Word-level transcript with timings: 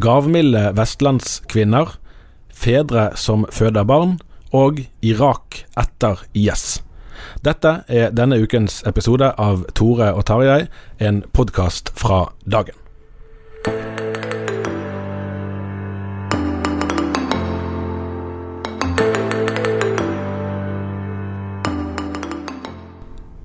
Gavmilde 0.00 0.72
vestlandskvinner, 0.76 1.96
fedre 2.52 3.10
som 3.16 3.46
føder 3.52 3.86
barn, 3.88 4.16
og 4.52 4.82
Irak 5.04 5.62
etter 5.78 6.22
IS. 6.36 6.80
Dette 7.44 7.80
er 7.88 8.12
denne 8.14 8.38
ukens 8.42 8.82
episode 8.88 9.32
av 9.40 9.64
Tore 9.76 10.12
og 10.14 10.26
Tarjei, 10.28 10.66
en 11.00 11.22
podkast 11.32 11.94
fra 11.96 12.26
dagen. 12.44 12.85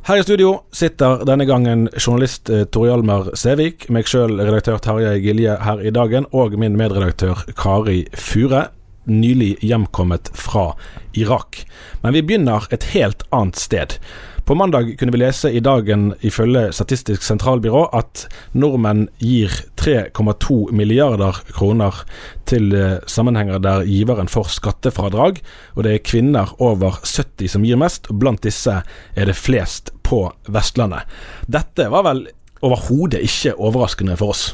Her 0.01 0.17
i 0.17 0.23
studio 0.23 0.63
sitter 0.73 1.19
denne 1.29 1.45
gangen 1.45 1.83
journalist 1.93 2.49
eh, 2.49 2.63
Tor 2.73 2.87
Hjalmar 2.87 3.27
Sævik, 3.37 3.85
meg 3.93 4.09
sjøl 4.09 4.33
redaktør 4.39 4.79
Tarjei 4.81 5.19
Gilje 5.21 5.59
her 5.61 5.83
i 5.85 5.91
dagen, 5.93 6.25
og 6.33 6.55
min 6.57 6.73
medredaktør 6.79 7.43
Kari 7.53 8.07
Fure, 8.17 8.63
nylig 9.05 9.59
hjemkommet 9.61 10.33
fra 10.33 10.71
Irak. 11.13 11.61
Men 12.01 12.17
vi 12.17 12.25
begynner 12.25 12.65
et 12.73 12.89
helt 12.95 13.27
annet 13.29 13.61
sted. 13.61 13.99
På 14.45 14.55
mandag 14.55 14.97
kunne 14.99 15.13
vi 15.13 15.21
lese 15.21 15.51
i 15.53 15.61
dagen 15.61 16.15
ifølge 16.25 16.71
Statistisk 16.73 17.23
sentralbyrå 17.23 17.85
at 17.93 18.25
nordmenn 18.57 19.05
gir 19.21 19.53
3,2 19.79 20.71
milliarder 20.75 21.37
kroner 21.53 22.01
til 22.49 22.73
eh, 22.75 22.97
sammenhenger 23.07 23.61
der 23.61 23.85
giveren 23.85 24.29
får 24.29 24.49
skattefradrag, 24.57 25.39
og 25.77 25.85
det 25.85 25.93
er 25.93 26.05
kvinner 26.05 26.51
over 26.59 26.99
70 27.05 27.53
som 27.53 27.65
gir 27.65 27.79
mest, 27.79 28.09
blant 28.11 28.43
disse 28.43 28.81
er 28.81 29.29
det 29.29 29.37
flest 29.37 29.93
på 30.11 30.25
Vestlandet. 30.51 31.07
Dette 31.47 31.87
var 31.91 32.03
vel 32.09 32.25
overhodet 32.61 33.23
ikke 33.23 33.55
overraskende 33.55 34.17
for 34.19 34.35
oss. 34.35 34.49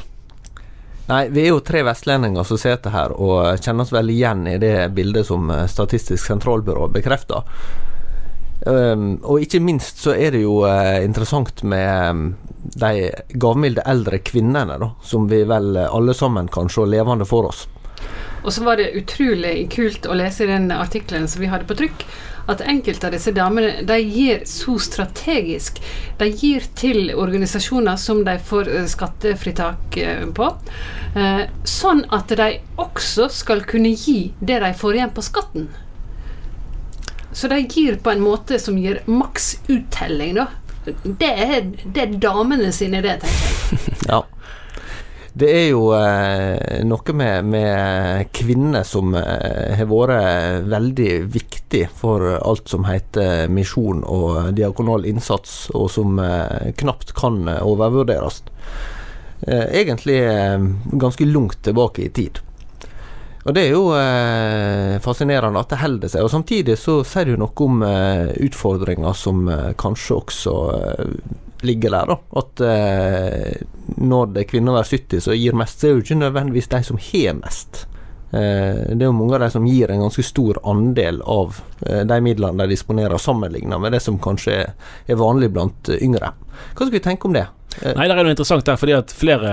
Nei, 1.08 1.22
vi 1.32 1.46
er 1.46 1.54
jo 1.54 1.64
tre 1.64 1.80
vestlendinger 1.86 2.44
som 2.44 2.60
sitter 2.60 2.92
her 2.92 3.14
og 3.16 3.62
kjenner 3.64 3.86
oss 3.86 3.92
vel 3.94 4.10
igjen 4.12 4.44
i 4.50 4.58
det 4.60 4.90
bildet 4.96 5.26
som 5.26 5.48
eh, 5.50 5.64
Statistisk 5.70 6.20
sentralbyrå 6.20 6.90
bekrefter. 6.92 7.46
Um, 8.66 9.14
og 9.22 9.44
ikke 9.44 9.62
minst 9.62 10.02
så 10.02 10.12
er 10.18 10.34
det 10.34 10.42
jo 10.42 10.58
uh, 10.66 10.98
interessant 11.00 11.62
med 11.62 12.10
um, 12.10 12.22
de 12.74 13.08
gavmilde 13.40 13.84
eldre 13.88 14.18
kvinnene, 14.20 14.76
da, 14.82 14.90
som 15.00 15.28
vi 15.30 15.44
vel 15.48 15.78
alle 15.86 16.14
sammen 16.14 16.50
kan 16.52 16.68
se 16.68 16.84
levende 16.84 17.24
for 17.28 17.48
oss. 17.48 17.64
Og 18.42 18.52
så 18.52 18.64
var 18.66 18.76
det 18.78 18.92
utrolig 18.98 19.68
kult 19.72 20.06
å 20.06 20.16
lese 20.18 20.44
i 20.44 20.50
den 20.50 20.68
artikkelen 20.74 21.30
som 21.30 21.42
vi 21.42 21.48
hadde 21.50 21.68
på 21.70 21.78
trykk, 21.78 22.04
at 22.48 22.62
enkelte 22.64 23.08
av 23.08 23.12
disse 23.12 23.32
damene 23.36 23.82
de 23.86 23.98
gir 24.00 24.44
så 24.48 24.78
strategisk. 24.80 25.82
De 26.18 26.30
gir 26.30 26.64
til 26.78 27.12
organisasjoner 27.14 27.98
som 28.00 28.22
de 28.24 28.38
får 28.50 28.70
skattefritak 28.88 29.98
på, 30.36 30.48
uh, 31.16 31.42
sånn 31.64 32.04
at 32.14 32.32
de 32.40 32.48
også 32.80 33.28
skal 33.32 33.66
kunne 33.68 33.92
gi 33.92 34.32
det 34.40 34.62
de 34.64 34.72
får 34.76 34.98
igjen 34.98 35.12
på 35.14 35.26
skatten. 35.28 35.68
Så 37.32 37.48
de 37.52 37.60
gir 37.60 38.00
på 38.02 38.10
en 38.10 38.24
måte 38.24 38.58
som 38.58 38.78
gir 38.80 39.02
maks 39.06 39.58
uttelling, 39.68 40.40
da. 40.40 40.48
Det 41.04 41.28
er, 41.28 41.68
det 41.84 42.02
er 42.06 42.16
damene 42.22 42.72
sine, 42.72 43.02
det, 43.04 43.18
tenker 43.20 43.76
jeg. 43.76 43.98
ja. 44.10 44.22
Det 45.38 45.48
er 45.54 45.68
jo 45.70 45.92
eh, 45.94 46.80
noe 46.88 47.14
med, 47.14 47.46
med, 47.52 48.30
kvinner 48.34 48.82
som 48.82 49.12
eh, 49.14 49.76
har 49.78 49.86
vært 49.86 50.64
veldig 50.66 51.12
viktig 51.30 51.84
for 51.94 52.24
alt 52.38 52.66
som 52.72 52.88
heter 52.88 53.46
misjon 53.52 54.02
og 54.02 54.50
diakonal 54.58 55.06
innsats, 55.06 55.68
og 55.78 55.92
som 55.94 56.18
eh, 56.18 56.72
knapt 56.80 57.14
kan 57.18 57.44
overvurderes. 57.60 58.42
Eh, 59.46 59.66
egentlig 59.84 60.18
eh, 60.26 60.58
ganske 60.98 61.30
langt 61.30 61.62
tilbake 61.62 62.08
i 62.08 62.10
tid. 62.10 62.42
Og 63.46 63.54
Det 63.54 63.62
er 63.62 63.70
jo 63.72 63.84
eh, 63.96 64.98
fascinerende 65.00 65.62
at 65.62 65.70
det 65.70 65.78
holder 65.80 66.10
seg. 66.10 66.24
og 66.26 66.32
Samtidig 66.34 66.74
så 66.80 66.98
sier 67.06 67.30
det 67.30 67.38
noe 67.38 67.64
om 67.64 67.84
eh, 67.86 68.34
utfordringer 68.44 69.14
som 69.16 69.46
eh, 69.48 69.70
kanskje 69.78 70.18
også 70.18 70.56
eh, 70.74 71.12
ligger 71.66 71.94
der. 71.94 72.12
da. 72.12 72.18
At 72.40 72.60
eh, 72.64 73.62
når 73.96 74.34
det 74.34 74.42
er 74.44 74.50
kvinner 74.50 74.76
over 74.76 74.88
70 74.88 75.24
som 75.24 75.36
gir 75.36 75.56
mest, 75.58 75.80
så 75.80 75.88
er 75.88 75.96
jo 75.96 76.04
ikke 76.04 76.20
nødvendigvis 76.20 76.70
de 76.74 76.82
som 76.86 77.00
har 77.02 77.38
mest. 77.40 77.84
Eh, 78.30 78.94
det 78.94 79.00
er 79.00 79.08
jo 79.08 79.16
mange 79.16 79.38
av 79.38 79.46
de 79.46 79.50
som 79.56 79.66
gir 79.66 79.90
en 79.90 80.06
ganske 80.06 80.24
stor 80.26 80.60
andel 80.68 81.22
av 81.24 81.60
de 81.78 82.20
midlene 82.20 82.64
de 82.64 82.74
disponerer, 82.74 83.20
sammenlignet 83.22 83.80
med 83.80 83.94
det 83.94 84.02
som 84.04 84.18
kanskje 84.20 84.56
er 84.66 85.20
vanlig 85.20 85.52
blant 85.54 85.90
yngre. 85.98 86.32
Hva 86.74 86.84
skal 86.84 86.94
vi 86.94 87.04
tenke 87.04 87.30
om 87.30 87.36
det? 87.36 87.46
Nei, 87.84 88.08
Det 88.08 88.14
er 88.14 88.24
noe 88.24 88.34
interessant 88.34 88.66
der, 88.66 88.80
fordi 88.80 88.96
at 88.96 89.14
flere 89.14 89.52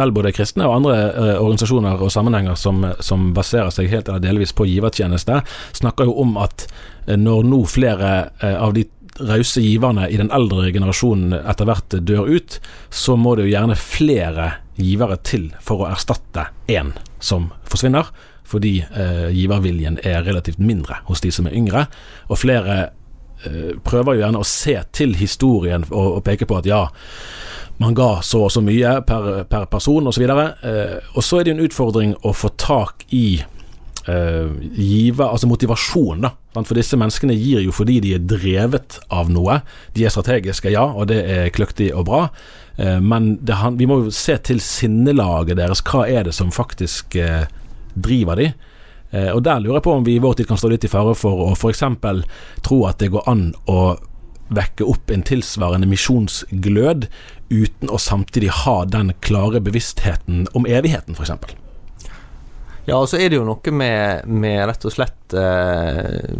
vel 0.00 0.12
både 0.14 0.32
kristne 0.34 0.66
og 0.68 0.76
andre 0.78 0.96
eh, 1.08 1.36
organisasjoner 1.40 2.00
og 2.00 2.12
sammenhenger 2.12 2.58
som, 2.58 2.84
som, 3.04 3.30
baserer 3.36 3.72
seg 3.74 3.90
helt 3.92 4.08
eller 4.08 4.22
delvis 4.22 4.54
på 4.56 4.68
givertjeneste, 4.68 5.40
snakker 5.80 6.08
jo 6.08 6.16
om 6.24 6.36
at 6.40 6.66
eh, 7.06 7.18
når 7.18 7.46
nå 7.50 7.62
flere 7.70 8.12
eh, 8.40 8.56
av 8.56 8.74
de 8.76 8.86
rause 9.18 9.60
giverne 9.60 10.08
i 10.08 10.16
den 10.16 10.30
eldre 10.32 10.70
generasjonen 10.72 11.34
etter 11.40 11.68
hvert 11.68 11.96
dør 12.06 12.28
ut, 12.30 12.58
så 12.90 13.16
må 13.16 13.34
det 13.36 13.48
jo 13.48 13.54
gjerne 13.54 13.76
flere 13.78 14.50
givere 14.80 15.18
til 15.26 15.50
for 15.60 15.84
å 15.84 15.90
erstatte 15.90 16.48
én 16.70 16.94
som 17.20 17.50
forsvinner, 17.68 18.08
fordi 18.46 18.80
eh, 18.82 19.28
giverviljen 19.34 20.00
er 20.06 20.24
relativt 20.26 20.58
mindre 20.58 21.02
hos 21.10 21.22
de 21.22 21.30
som 21.34 21.46
er 21.46 21.56
yngre. 21.58 21.84
Og 22.30 22.40
flere 22.40 22.78
eh, 23.44 23.76
prøver 23.84 24.16
jo 24.16 24.24
gjerne 24.24 24.42
å 24.42 24.48
se 24.48 24.78
til 24.96 25.14
historien 25.20 25.86
og, 25.90 26.18
og 26.18 26.24
peke 26.26 26.48
på 26.48 26.58
at 26.58 26.68
ja, 26.70 26.86
man 27.80 27.94
ga 27.96 28.18
så 28.26 28.44
og 28.48 28.52
så 28.52 28.62
mye 28.64 28.98
per, 29.06 29.44
per 29.48 29.68
person 29.70 30.10
osv. 30.10 30.26
Og, 30.26 30.34
så 30.34 30.68
eh, 30.68 31.14
og 31.14 31.24
så 31.24 31.40
er 31.40 31.46
det 31.48 31.56
en 31.56 31.64
utfordring 31.64 32.16
å 32.26 32.34
få 32.36 32.52
tak 32.60 33.06
i 33.16 33.40
eh, 34.08 34.48
give, 34.76 35.24
altså 35.24 35.48
motivasjon, 35.50 36.24
da. 36.24 36.32
For 36.56 36.74
disse 36.78 36.98
menneskene 36.98 37.36
gir 37.38 37.62
jo 37.64 37.74
fordi 37.74 38.00
de 38.04 38.14
er 38.16 38.24
drevet 38.26 38.98
av 39.12 39.30
noe. 39.32 39.60
De 39.94 40.06
er 40.06 40.14
strategiske, 40.14 40.72
ja, 40.72 40.86
og 40.88 41.10
det 41.12 41.20
er 41.22 41.52
kløktig 41.54 41.92
og 41.94 42.06
bra. 42.08 42.24
uh, 42.80 42.98
men 43.00 43.36
det, 43.44 43.56
vi 43.78 43.86
må 43.86 44.04
jo 44.04 44.10
se 44.14 44.36
til 44.36 44.60
sinnelaget 44.60 45.58
deres. 45.60 45.82
Hva 45.82 46.06
er 46.08 46.24
det 46.24 46.34
som 46.34 46.50
faktisk 46.50 47.16
uh, 47.16 47.46
driver 47.94 48.36
de? 48.36 48.52
Og 49.10 49.40
der 49.42 49.58
lurer 49.58 49.80
jeg 49.80 49.82
på 49.82 49.92
om 49.98 50.04
vi 50.06 50.12
i 50.14 50.20
vår 50.22 50.36
tid 50.38 50.46
kan 50.46 50.58
stå 50.60 50.68
litt 50.70 50.84
i 50.86 50.88
fare 50.88 51.16
for 51.18 51.40
å 51.42 51.48
f.eks. 51.56 51.80
tro 52.62 52.76
at 52.86 53.00
det 53.02 53.08
går 53.10 53.24
an 53.26 53.48
å 53.66 53.96
vekke 54.54 54.86
opp 54.86 55.10
en 55.10 55.24
tilsvarende 55.26 55.88
misjonsglød, 55.90 57.08
uten 57.50 57.90
å 57.90 57.98
samtidig 57.98 58.52
ha 58.62 58.76
den 58.86 59.10
klare 59.18 59.58
bevisstheten 59.66 60.46
om 60.54 60.68
evigheten, 60.70 61.18
f.eks.? 61.18 61.58
Ja, 62.86 62.96
og 62.96 63.08
så 63.10 63.20
er 63.20 63.30
det 63.30 63.38
jo 63.38 63.46
noe 63.46 63.74
med, 63.76 64.26
med 64.26 64.62
rett 64.70 64.86
og 64.88 64.94
slett 64.94 65.36
eh, 65.36 66.32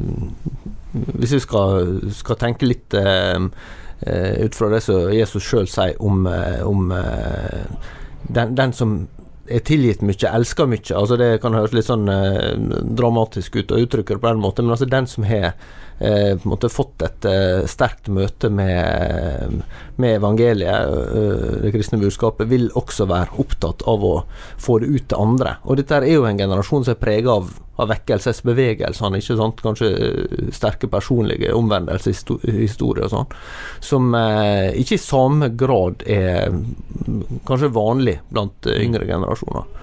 Hvis 1.20 1.36
vi 1.36 1.40
skal, 1.44 2.00
skal 2.16 2.40
tenke 2.40 2.68
litt 2.68 2.96
eh, 2.96 3.36
eh 4.00 4.44
ut 4.46 4.56
fra 4.56 4.70
det 4.72 4.80
som 4.80 5.12
Jesus 5.12 5.44
sjøl 5.44 5.68
sier 5.68 5.98
om, 6.00 6.24
eh, 6.26 6.62
om 6.66 6.90
eh, 6.96 7.90
den, 8.28 8.54
den, 8.56 8.72
som 8.72 8.96
er 9.50 9.60
tilgitt 9.66 10.02
mye, 10.06 10.30
elsker 10.30 10.66
mye. 10.70 10.94
Altså 10.96 11.18
Det 11.20 11.40
kan 11.42 11.54
høres 11.54 11.74
litt 11.74 11.88
sånn 11.88 12.08
dramatisk 12.96 13.56
ut 13.56 13.72
å 13.74 13.80
uttrykke 13.82 14.14
det 14.14 14.22
på 14.22 14.30
den 14.30 14.42
måten, 14.42 14.64
men 14.64 14.76
altså 14.76 14.88
den 14.88 15.08
som 15.10 15.26
har 15.26 15.52
eh, 16.00 16.36
på 16.36 16.44
en 16.44 16.52
måte 16.52 16.70
fått 16.72 17.02
et 17.04 17.26
eh, 17.28 17.62
sterkt 17.70 18.08
møte 18.12 18.50
med, 18.52 19.62
med 20.00 20.16
evangeliet, 20.16 20.90
eh, 20.90 21.56
det 21.64 21.72
kristne 21.74 22.00
budskapet, 22.00 22.48
vil 22.50 22.68
også 22.78 23.06
være 23.10 23.36
opptatt 23.42 23.84
av 23.90 24.04
å 24.04 24.14
få 24.60 24.80
det 24.82 24.90
ut 24.90 25.08
til 25.12 25.20
andre. 25.20 25.56
Og 25.64 25.80
dette 25.80 26.00
er 26.00 26.08
jo 26.10 26.26
en 26.28 26.40
generasjon 26.40 26.86
som 26.86 26.94
er 26.96 27.00
prega 27.02 27.36
av, 27.38 27.50
av 27.80 27.90
vekkelsesbevegelsene, 27.92 29.20
ikke 29.20 29.38
sant? 29.40 29.64
kanskje 29.64 29.90
sterke 30.56 30.90
personlige 30.92 31.54
omvendelseshistorier 31.56 33.06
og 33.06 33.12
sånn, 33.14 33.34
som 33.84 34.12
ikke 34.76 34.98
i 34.98 35.00
samme 35.00 35.52
grad 35.56 36.04
er 36.08 36.52
kanskje 37.48 37.72
vanlig 37.72 38.18
blant 38.28 38.68
yngre 38.74 39.08
generasjoner. 39.08 39.76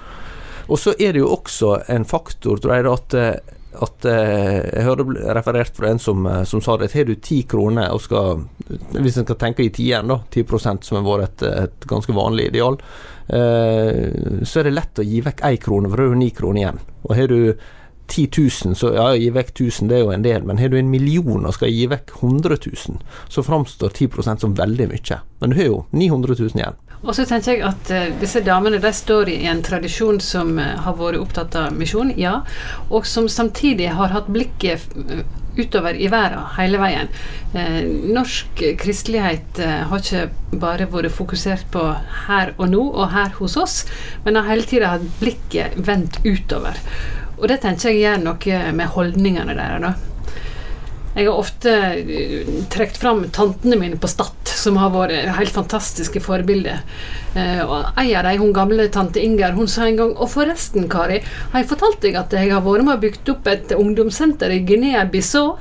Og 0.68 0.80
så 0.81 0.94
er 1.00 1.16
det 1.16 1.24
jo 1.24 1.31
også 1.31 1.78
en 1.94 2.06
faktor, 2.06 2.60
tror 2.60 2.75
jeg, 2.75 2.92
at 2.92 3.56
at 3.75 4.06
eh, 4.06 4.58
Jeg 4.74 4.86
hører 4.88 5.34
referert 5.38 5.75
fra 5.75 5.92
en 5.92 6.00
som, 6.02 6.25
eh, 6.25 6.44
som 6.44 6.62
sa 6.64 6.78
det. 6.78 6.92
Har 6.94 7.08
du 7.08 7.16
ti 7.16 7.42
kroner 7.50 7.92
og 7.94 8.02
skal 8.02 8.46
Hvis 8.92 9.18
en 9.18 9.28
skal 9.28 9.40
tenke 9.40 9.66
i 9.66 9.72
tieren, 9.74 10.12
da, 10.12 10.19
10 10.31 10.84
som 10.84 11.00
har 11.00 11.08
vært 11.08 11.44
et, 11.44 11.48
et, 11.64 11.88
ganske 11.88 12.14
vanlig 12.14 12.50
ideal, 12.50 12.78
eh, 13.30 14.44
så 14.44 14.60
er 14.60 14.68
det 14.68 14.75
lett 14.75 15.00
å 15.00 15.06
gi 15.08 15.22
vekk 15.24 15.44
én 15.48 15.60
krone, 15.62 15.90
for 15.90 15.98
da 15.98 16.08
har 16.08 16.16
du 16.16 16.19
ni 16.19 16.31
kroner 16.36 16.62
igjen. 16.62 16.81
Og 17.08 17.16
har 17.16 17.31
du 17.31 17.40
10 18.08 18.28
000, 18.66 18.75
så 18.75 18.92
ja, 18.96 19.08
gi 19.16 19.30
vekk 19.36 19.54
1000, 19.54 19.88
det 19.88 19.98
er 19.98 20.04
jo 20.04 20.12
en 20.16 20.25
del, 20.25 20.44
men 20.48 20.60
har 20.60 20.72
du 20.72 20.78
en 20.80 20.92
million 20.92 21.46
og 21.46 21.56
skal 21.56 21.72
gi 21.72 21.88
vekk 21.92 22.14
100 22.22 22.60
000, 22.66 23.00
så 23.30 23.44
framstår 23.44 23.92
10% 23.92 24.44
som 24.44 24.56
veldig 24.56 24.90
mye. 24.92 25.19
Men 25.42 25.52
du 25.52 25.60
har 25.60 25.68
jo 25.68 25.80
900 25.92 26.38
000 26.40 26.62
igjen. 26.62 26.80
Og 27.05 27.13
så 27.13 27.27
tenker 27.29 27.53
jeg 27.53 27.65
at 27.67 27.91
uh, 27.94 28.05
disse 28.21 28.41
damene 28.45 28.79
de 28.81 28.91
står 28.94 29.29
i 29.29 29.41
en 29.51 29.61
tradisjon 29.65 30.17
som 30.23 30.55
uh, 30.57 30.77
har 30.85 30.95
vært 30.97 31.21
opptatt 31.21 31.57
av 31.59 31.75
misjon, 31.77 32.13
ja, 32.17 32.39
og 32.89 33.05
som 33.05 33.29
samtidig 33.29 33.91
har 33.99 34.15
hatt 34.15 34.31
blikket 34.33 34.95
uh, 34.97 35.21
utover 35.57 35.97
i 35.97 36.09
verden 36.13 36.44
hele 36.53 36.77
veien. 36.77 37.07
norsk 38.13 38.59
kristelighet 38.77 39.57
har 39.89 40.03
ikke 40.03 40.59
bare 40.61 40.85
vært 40.91 41.15
fokusert 41.15 41.65
på 41.73 41.81
her 42.27 42.51
og 42.59 42.69
nå 42.69 42.83
og 42.91 43.09
her 43.15 43.33
hos 43.39 43.55
oss, 43.57 43.79
men 44.21 44.38
har 44.38 44.51
hele 44.51 44.67
tida 44.69 44.91
hatt 44.91 45.07
blikket 45.17 45.73
vendt 45.88 46.19
utover. 46.27 46.77
Og 47.39 47.47
det 47.49 47.57
tenker 47.63 47.89
jeg 47.89 48.03
gjør 48.03 48.21
noe 48.27 48.61
med 48.77 48.94
holdningene 48.94 49.57
deres. 49.57 49.81
da. 49.81 50.17
Jeg 51.18 51.25
har 51.25 51.40
ofte 51.42 51.72
eh, 51.74 52.50
trukket 52.69 53.00
fram 53.02 53.24
tantene 53.34 53.80
mine 53.80 53.98
på 53.98 54.10
Stad, 54.12 54.52
som 54.54 54.78
har 54.78 54.92
vært 54.94 55.31
helt 55.40 55.54
fantastiske 55.56 56.22
forbilder. 56.22 56.84
Eh, 57.34 57.64
og 57.66 57.98
Ei 57.98 58.12
av 58.14 58.28
dem, 58.28 58.44
hun 58.44 58.54
gamle 58.54 58.86
tante 58.94 59.24
Inger, 59.24 59.56
hun 59.58 59.69
sa 59.69 59.88
en 59.88 59.98
gang 59.98 60.14
Og 60.14 60.30
forresten, 60.31 60.86
Kari, 60.90 61.24
har 61.52 61.64
jeg 61.64 61.69
fortalt 61.72 62.04
deg 62.06 62.19
at 62.22 62.36
jeg 62.38 62.54
har 62.54 62.62
vært 62.66 62.86
med 62.86 63.00
og 63.00 63.08
bygd 63.08 63.34
opp 63.34 63.50
et 63.50 63.74
ungdomssenter 63.74 64.54
i 64.54 64.62
Guinea-Bissau? 64.68 65.58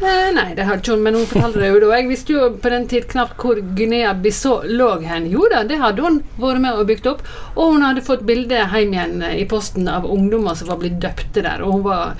Eh, 0.00 0.30
nei, 0.32 0.54
det 0.56 0.64
har 0.64 0.78
ikke 0.78 0.94
hun, 0.94 1.02
men 1.04 1.18
hun 1.18 1.26
fortalte 1.28 1.60
det 1.60 1.72
jo 1.74 1.80
da. 1.82 1.90
Jeg 1.98 2.08
visste 2.08 2.32
jo 2.32 2.46
på 2.62 2.70
den 2.72 2.86
tid 2.88 3.04
knapt 3.10 3.42
hvor 3.42 3.58
Guinea-Bissau 3.76 4.62
lå 4.70 4.88
hen. 5.02 5.26
Jo 5.28 5.44
da, 5.52 5.64
det 5.68 5.76
hadde 5.82 6.06
hun 6.06 6.22
vært 6.40 6.62
med 6.62 6.78
og 6.78 6.86
bygd 6.88 7.10
opp. 7.10 7.26
Og 7.56 7.74
hun 7.74 7.84
hadde 7.84 8.06
fått 8.06 8.24
bilde 8.28 8.62
hjem 8.62 8.94
igjen 8.94 9.20
eh, 9.26 9.36
i 9.42 9.50
posten 9.50 9.90
av 9.90 10.06
ungdommer 10.08 10.56
som 10.56 10.70
var 10.72 10.80
blitt 10.80 11.02
døpte 11.02 11.44
der. 11.44 11.66
Og 11.66 11.74
hun 11.74 11.84
var 11.90 12.14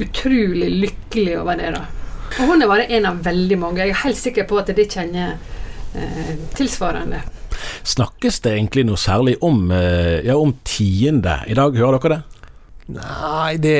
utrolig 0.00 0.70
lykkelig 0.84 1.38
over 1.40 1.60
det. 1.60 1.70
da. 1.76 1.84
Og 2.40 2.50
hun 2.50 2.62
er 2.62 2.70
bare 2.70 2.88
en 2.90 3.06
av 3.06 3.22
veldig 3.24 3.58
mange. 3.60 3.84
Jeg 3.84 3.94
er 3.94 4.02
helt 4.04 4.20
sikker 4.20 4.48
på 4.50 4.58
at 4.58 4.72
de 4.74 4.86
kjenner 4.90 5.36
eh, 5.94 6.34
tilsvarende. 6.56 7.22
Snakkes 7.86 8.40
det 8.44 8.54
egentlig 8.56 8.84
noe 8.88 8.98
særlig 9.00 9.36
om, 9.44 9.68
eh, 9.70 10.24
ja, 10.26 10.36
om 10.36 10.56
tiende 10.66 11.40
i 11.46 11.56
dag? 11.56 11.76
Hører 11.76 12.00
dere 12.00 12.16
det? 12.16 12.33
Nei, 12.86 13.56
det 13.56 13.78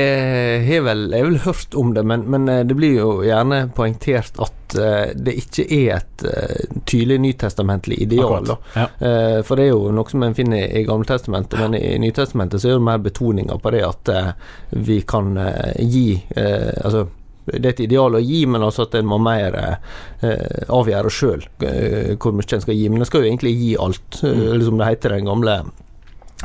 har 0.65 0.85
vel 0.87 1.03
Jeg 1.12 1.21
har 1.21 1.27
vel 1.29 1.41
hørt 1.45 1.75
om 1.77 1.91
det, 1.95 2.03
men, 2.09 2.23
men, 2.31 2.49
eh, 2.49 2.62
det 2.65 2.77
blir 2.79 2.95
jo 2.97 3.09
gjerne 3.25 3.67
poengtert 3.77 4.39
at 4.41 4.77
uh, 4.81 5.11
det 5.12 5.35
ikke 5.43 5.67
er 5.69 5.99
et 5.99 6.25
uh, 6.25 6.79
tydelig 6.89 7.19
nytestamentlig 7.21 7.99
ideal. 8.06 8.49
Ja. 8.73 8.87
Uh, 9.03 9.43
for 9.45 9.61
det 9.61 9.67
er 9.67 9.75
jo 9.75 9.93
noe 9.93 10.09
som 10.09 10.25
en 10.25 10.37
finner 10.37 10.73
i 10.73 10.87
Gamletestamentet, 10.89 11.61
men 11.61 11.77
i 11.77 11.99
Nytestamentet 12.01 12.62
så 12.62 12.73
er 12.73 12.79
det 12.79 12.87
mer 12.89 13.05
betoninger 13.05 13.61
på 13.61 13.75
det 13.77 13.85
at 13.85 14.15
vi 14.73 15.03
kan 15.06 15.37
gi 15.79 16.06
Altså 16.35 17.06
det 17.45 17.61
er 17.61 17.73
et 17.75 17.83
ideal 17.85 18.17
å 18.17 18.23
gi, 18.25 18.45
men 18.49 18.65
altså 18.65 18.87
at 18.87 18.95
en 18.99 19.09
må 19.09 19.19
mer 19.21 19.56
eh, 19.61 20.62
avgjøre 20.73 21.12
sjøl 21.12 21.43
eh, 21.67 22.15
hvor 22.17 22.33
mye 22.37 22.56
en 22.56 22.65
skal 22.65 22.79
gi. 22.79 22.87
Men 22.89 23.05
en 23.05 23.09
skal 23.09 23.25
jo 23.25 23.29
egentlig 23.29 23.53
gi 23.59 23.75
alt, 23.81 24.21
mm. 24.23 24.45
eller 24.47 24.65
som 24.65 24.81
det 24.81 24.89
heter 24.89 25.17
den 25.17 25.29
gamle 25.29 25.59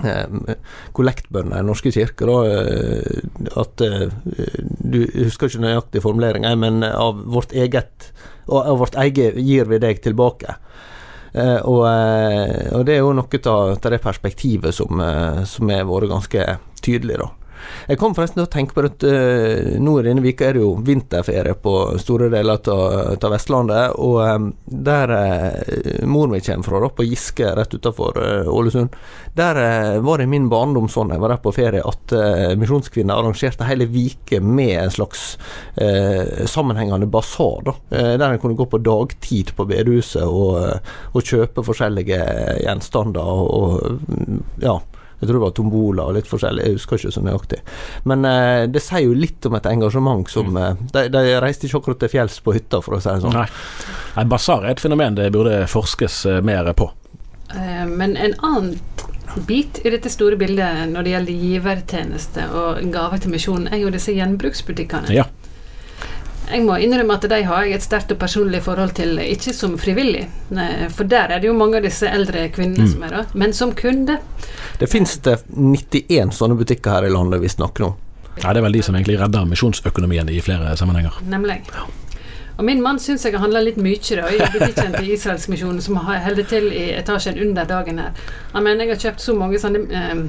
Eh, 0.03 0.55
kollektbønder 0.95 1.61
i 1.61 1.67
norske 1.67 1.91
kirker. 1.93 2.29
Da, 2.29 3.55
at 3.63 3.83
eh, 3.85 4.07
du 4.79 5.01
husker 5.25 5.49
ikke 5.49 5.65
nøyaktig 5.65 6.03
formulering, 6.05 6.47
men 6.59 6.83
av 6.87 7.23
vårt 7.29 7.55
eget 7.55 8.11
av 8.49 8.79
vårt 8.81 8.95
eget 8.97 9.35
gir 9.37 9.67
vi 9.69 9.77
deg 9.77 9.99
tilbake. 10.01 10.55
Og, 11.37 11.83
og, 11.85 12.79
det 12.87 12.95
er 12.95 13.03
jo 13.03 13.11
noe 13.13 13.41
av 13.51 13.75
det 13.93 13.99
perspektivet 14.01 14.73
som, 14.73 14.97
som 15.45 15.69
har 15.69 15.85
vært 15.85 16.09
ganske 16.09 16.45
tydelig, 16.81 17.19
da. 17.21 17.27
Jeg 17.89 17.99
kom 17.99 18.15
forresten 18.17 18.39
til 18.39 18.47
å 18.47 18.51
tenke 18.51 18.75
på 18.75 18.83
at 18.87 19.05
uh, 19.05 19.75
nå 19.81 19.95
i 19.99 20.05
denne 20.05 20.23
vika 20.23 20.47
er 20.47 20.57
det 20.57 20.63
jo 20.63 20.73
vinterferie 20.85 21.55
på 21.59 21.75
store 22.01 22.29
deler 22.31 22.59
av 22.73 23.25
Vestlandet. 23.33 23.95
Og 23.99 24.19
um, 24.23 24.49
der 24.65 25.13
uh, 25.13 26.05
mor 26.09 26.29
mi 26.31 26.41
kommer 26.45 26.67
fra, 26.67 26.81
da, 26.83 26.91
på 26.93 27.07
Giske 27.07 27.53
rett 27.57 27.73
utafor 27.73 28.19
uh, 28.19 28.51
Ålesund, 28.51 28.95
der 29.39 29.59
var 30.03 30.19
det 30.19 30.27
i 30.27 30.31
min 30.31 30.49
barndom 30.51 30.89
sånn 30.91 31.13
jeg 31.13 31.21
var 31.21 31.33
der 31.33 31.41
på 31.43 31.53
ferie, 31.55 31.83
at 31.85 32.13
uh, 32.15 32.53
Misjonskvinner 32.59 33.19
arrangerte 33.19 33.67
hele 33.69 33.87
vike 33.89 34.41
med 34.43 34.75
en 34.83 34.93
slags 34.93 35.25
sammenhengende 36.49 37.07
basar. 37.09 37.61
da, 37.65 37.73
Der 37.89 38.25
en 38.25 38.39
kunne 38.41 38.57
gå 38.57 38.65
på 38.69 38.81
dagtid 38.83 39.53
på 39.55 39.65
bedehuset 39.69 40.25
og, 40.25 40.89
og 41.13 41.25
kjøpe 41.25 41.63
forskjellige 41.65 42.19
gjenstander. 42.65 43.23
og, 43.23 43.49
og 43.79 44.63
ja 44.63 44.79
jeg 45.19 45.27
tror 45.27 45.35
det 45.35 45.43
var 45.43 45.55
tombola 45.55 46.05
og 46.07 46.15
litt 46.15 46.29
forskjellig, 46.29 46.65
jeg 46.65 46.77
husker 46.77 47.01
ikke 47.01 47.15
så 47.15 47.23
nøyaktig. 47.25 47.59
Men 48.07 48.27
eh, 48.27 48.63
det 48.71 48.83
sier 48.83 49.03
jo 49.03 49.17
litt 49.17 49.45
om 49.49 49.57
et 49.59 49.67
engasjement 49.67 50.31
som 50.31 50.53
mm. 50.55 50.61
eh, 50.63 50.85
de, 50.95 51.03
de, 51.15 51.23
reiste 51.43 51.67
ikke 51.67 51.81
akkurat 51.81 52.03
til 52.05 52.13
fjells 52.15 52.39
på 52.45 52.55
hytta, 52.55 52.79
for 52.85 52.95
å 52.95 53.01
si 53.03 53.11
det 53.11 53.25
sånn. 53.25 53.35
Nei. 53.35 53.47
Nei 54.15 54.25
Basar 54.31 54.63
er 54.63 54.75
et 54.75 54.83
fenomen 54.83 55.19
det 55.19 55.29
burde 55.35 55.61
forskes 55.69 56.21
eh, 56.29 56.41
mer 56.45 56.71
på. 56.77 56.87
Eh, 57.55 57.85
men 57.89 58.15
en 58.15 58.37
annen 58.39 58.77
bit 59.47 59.81
i 59.85 59.91
dette 59.93 60.09
store 60.09 60.39
bildet 60.39 60.87
når 60.89 61.05
det 61.05 61.11
gjelder 61.13 61.43
givertjeneste 61.49 62.47
og 62.55 62.79
gaver 62.93 63.21
til 63.21 63.35
misjonen, 63.35 63.67
er 63.73 63.83
jo 63.83 63.91
disse 63.93 64.15
gjenbruksbutikkene. 64.15 65.11
Ja. 65.13 65.27
Jeg 66.49 66.65
må 66.65 66.79
innrømme 66.81 67.13
at 67.13 67.27
de 67.29 67.39
har 67.45 67.65
jeg 67.67 67.77
et 67.77 67.85
sterkt 67.85 68.11
og 68.15 68.17
personlig 68.21 68.63
forhold 68.65 68.95
til, 68.97 69.19
ikke 69.21 69.53
som 69.53 69.75
frivillig. 69.77 70.23
For 70.95 71.05
der 71.05 71.35
er 71.35 71.43
det 71.43 71.49
jo 71.49 71.53
mange 71.57 71.77
av 71.77 71.85
disse 71.85 72.09
eldre 72.09 72.47
kvinnene 72.55 72.87
mm. 72.87 72.91
som 72.95 73.05
er 73.05 73.13
da, 73.13 73.23
men 73.37 73.53
som 73.53 73.73
kunde. 73.77 74.17
Det 74.81 74.89
finnes 74.89 75.13
det 75.25 75.37
91 75.53 76.33
sånne 76.33 76.57
butikker 76.57 76.97
her 76.97 77.09
i 77.09 77.13
landet, 77.13 77.43
vi 77.43 77.53
snakker 77.53 77.91
om. 77.91 77.97
Ja, 78.39 78.53
det 78.53 78.61
er 78.61 78.65
vel 78.65 78.77
de 78.79 78.83
som 78.85 78.97
egentlig 78.97 79.19
redder 79.19 79.45
misjonsøkonomien 79.45 80.29
i 80.31 80.41
flere 80.41 80.73
sammenhenger. 80.79 81.21
Nemlig. 81.29 81.61
Og 82.59 82.65
min 82.67 82.81
mann 82.83 82.99
syns 82.99 83.23
jeg 83.23 83.37
har 83.37 83.43
handla 83.45 83.61
litt 83.63 83.77
mye 83.79 83.99
da, 84.19 84.27
i 84.33 84.39
butikken 84.51 84.95
til 84.97 85.13
Israelsmisjonen, 85.13 85.79
som 85.83 86.01
holder 86.03 86.47
til 86.49 86.67
i 86.73 86.89
etasjen 86.97 87.39
under 87.39 87.67
dagen 87.67 88.01
her. 88.03 88.11
Han 88.51 88.65
mener 88.65 88.83
jeg 88.83 88.97
har 88.97 89.03
kjøpt 89.05 89.23
så 89.23 89.35
mange 89.37 89.61
sånne 89.61 89.85
eh, 89.95 90.25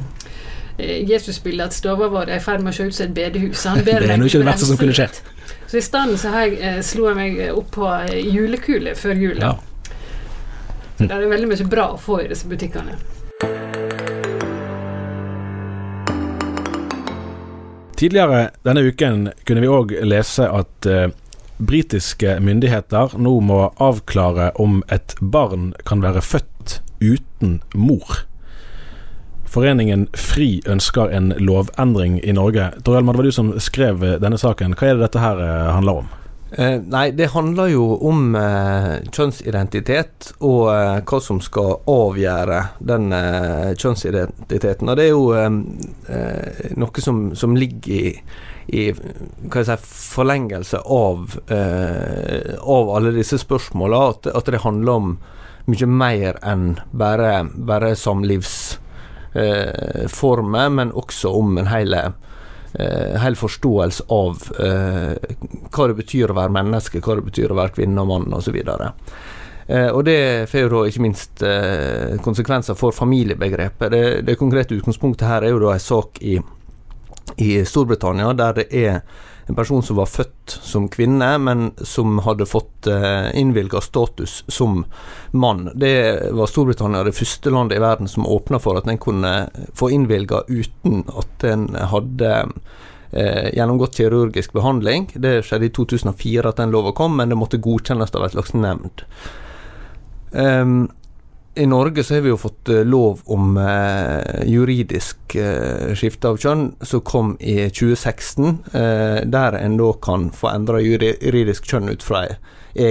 Jesusbilder 1.11 1.67
at 1.69 1.77
stua 1.77 1.97
vår 1.99 2.31
er 2.31 2.39
i 2.39 2.45
ferd 2.45 2.63
med 2.63 2.73
å 2.73 2.77
se 2.77 2.87
ut 2.87 2.97
som 2.97 3.09
et 3.09 3.17
bedehus. 3.17 3.67
det 3.85 3.97
er 3.99 4.17
nå 4.21 4.31
ikke 4.31 4.45
det 4.45 4.51
verste 4.53 4.71
som 4.71 4.79
kunne 4.81 4.95
skje. 4.97 5.11
Så 5.71 5.77
i 5.77 5.83
stedet 5.83 6.21
så 6.21 6.29
har 6.29 6.41
jeg, 6.41 6.57
eh, 6.61 6.81
slo 6.83 7.05
jeg 7.07 7.17
meg 7.17 7.37
opp 7.55 7.69
på 7.77 7.89
julekule 8.27 8.91
før 8.99 9.15
jul. 9.15 9.37
Ja. 9.39 9.53
Så 10.99 11.07
det 11.07 11.15
er 11.15 11.29
veldig 11.31 11.47
mye 11.47 11.67
bra 11.71 11.85
å 11.95 11.99
få 11.99 12.17
i 12.25 12.27
disse 12.27 12.49
butikkene. 12.51 12.97
Tidligere 17.95 18.49
denne 18.67 18.83
uken 18.83 19.29
kunne 19.47 19.63
vi 19.63 19.71
òg 19.71 19.95
lese 20.11 20.49
at 20.51 20.91
eh, 20.91 21.13
britiske 21.63 22.41
myndigheter 22.43 23.15
nå 23.23 23.37
må 23.39 23.61
avklare 23.79 24.51
om 24.59 24.83
et 24.91 25.15
barn 25.21 25.71
kan 25.87 26.03
være 26.03 26.25
født 26.25 26.81
uten 26.99 27.61
mor. 27.79 28.25
Foreningen 29.51 30.07
FRI 30.15 30.61
ønsker 30.71 31.11
en 31.11 31.33
lovendring 31.43 32.21
i 32.23 32.33
Norge. 32.37 32.71
Tor 32.87 33.01
det 33.01 33.07
var 33.07 33.27
du 33.27 33.33
som 33.35 33.53
skrev 33.59 34.05
denne 34.23 34.39
saken. 34.39 34.77
Hva 34.79 34.91
er 34.93 34.99
det 34.99 35.09
dette 35.09 35.23
her 35.23 35.43
eh, 35.43 35.71
handler 35.75 36.05
om? 36.05 36.11
Eh, 36.53 36.81
nei, 36.83 37.11
det 37.15 37.29
handler 37.31 37.69
jo 37.71 37.85
om 38.11 38.35
eh, 38.35 38.97
kjønnsidentitet 39.15 40.33
og 40.43 40.71
eh, 40.73 40.97
hva 41.07 41.21
som 41.23 41.39
skal 41.43 41.77
avgjøre 41.91 42.61
den 42.83 43.11
eh, 43.15 43.71
kjønnsidentiteten. 43.79 44.91
Og 44.91 44.99
det 44.99 45.05
er 45.07 45.13
jo 45.13 45.29
eh, 45.39 45.59
eh, 46.11 46.73
noe 46.79 47.05
som, 47.05 47.23
som 47.39 47.55
ligger 47.59 47.95
i, 47.95 48.15
i 48.75 48.87
si, 48.95 49.79
forlengelse 49.87 50.83
av, 50.87 51.39
av 51.51 52.91
alle 52.97 53.15
disse 53.15 53.39
spørsmåla. 53.39 54.03
At, 54.15 54.31
at, 54.35 54.51
det 54.51 54.63
handler 54.67 54.99
om 54.99 55.15
mye 55.71 55.87
mer 55.87 56.39
enn 56.47 56.73
bare, 56.91 57.45
bare 57.55 57.95
samlivsformer, 59.35 60.69
men 60.69 60.93
også 60.93 61.31
om 61.31 61.59
en 61.59 61.67
hel 61.71 61.95
eh, 61.95 63.35
forståelse 63.35 64.05
av 64.09 64.43
eh, 64.61 65.35
hva 65.71 65.87
det 65.89 65.99
betyr 65.99 66.31
å 66.31 66.39
være 66.39 66.55
menneske, 66.55 67.01
hva 67.01 67.19
det 67.19 67.27
betyr 67.29 67.53
å 67.53 67.59
være 67.59 67.77
kvinne 67.79 68.03
og 68.03 68.11
mann 68.11 68.35
osv. 68.35 68.57
Eh, 69.71 69.89
og 69.89 70.05
det 70.05 70.51
får 70.51 70.65
jo 70.65 70.71
da 70.75 70.85
ikke 70.91 71.05
minst 71.05 71.43
eh, 71.47 72.17
konsekvenser 72.23 72.79
for 72.79 72.95
familiebegrepet. 72.97 73.91
Det, 73.91 74.05
det 74.27 74.39
konkrete 74.39 74.75
utgangspunktet 74.75 75.29
her 75.29 75.47
er 75.47 75.55
jo 75.55 75.63
da 75.63 75.75
en 75.75 75.85
sak 75.85 76.23
i, 76.23 76.39
i 77.39 77.51
Storbritannia 77.65 78.33
der 78.35 78.63
det 78.63 78.71
er 78.75 79.03
en 79.51 79.57
person 79.59 79.83
som 79.83 79.97
var 79.97 80.07
født 80.07 80.59
som 80.63 80.85
kvinne, 80.89 81.29
men 81.43 81.73
som 81.83 82.21
hadde 82.23 82.47
fått 82.47 82.87
uh, 82.87 83.31
innvilga 83.35 83.81
status 83.83 84.45
som 84.49 84.85
mann. 85.31 85.65
Det 85.75 86.31
var 86.31 86.47
Storbritannia 86.47 87.03
det 87.03 87.17
første 87.19 87.51
landet 87.51 87.81
i 87.81 87.83
verden 87.83 88.09
som 88.09 88.29
åpna 88.31 88.61
for 88.63 88.79
at 88.79 88.87
en 88.87 89.01
kunne 89.03 89.33
få 89.75 89.91
innvilga 89.91 90.45
uten 90.47 91.03
at 91.19 91.45
en 91.51 91.67
hadde 91.75 92.31
eh, 93.11 93.51
gjennomgått 93.57 93.99
kirurgisk 93.99 94.55
behandling. 94.55 95.09
Det 95.15 95.41
skjedde 95.47 95.67
i 95.67 95.75
2004 95.75 96.49
at 96.49 96.63
den 96.63 96.71
lova 96.75 96.95
kom, 96.95 97.19
men 97.19 97.31
det 97.31 97.39
måtte 97.39 97.63
godkjennes 97.63 98.15
av 98.15 98.27
et 98.27 98.39
slags 98.39 98.55
nemnd. 98.55 99.05
Um, 100.31 100.91
i 101.55 101.67
Norge 101.67 102.05
så 102.05 102.15
har 102.15 102.21
vi 102.21 102.31
jo 102.31 102.37
fått 102.37 102.69
uh, 102.69 102.85
lov 102.85 103.21
om 103.25 103.57
eh, 103.59 104.47
juridisk 104.47 105.35
eh, 105.35 105.91
skifte 105.99 106.31
av 106.31 106.39
kjønn, 106.39 106.69
som 106.81 107.03
kom 107.03 107.33
i 107.41 107.57
2016. 107.69 108.59
der 109.31 109.57
en 109.59 109.77
da 109.77 109.91
kan 110.03 110.29
få 110.31 110.53
endra 110.53 110.81
juridisk 110.81 111.67
kjønn 111.67 111.91
ut 111.91 112.07
fra 112.07 112.25
ei 112.29 112.37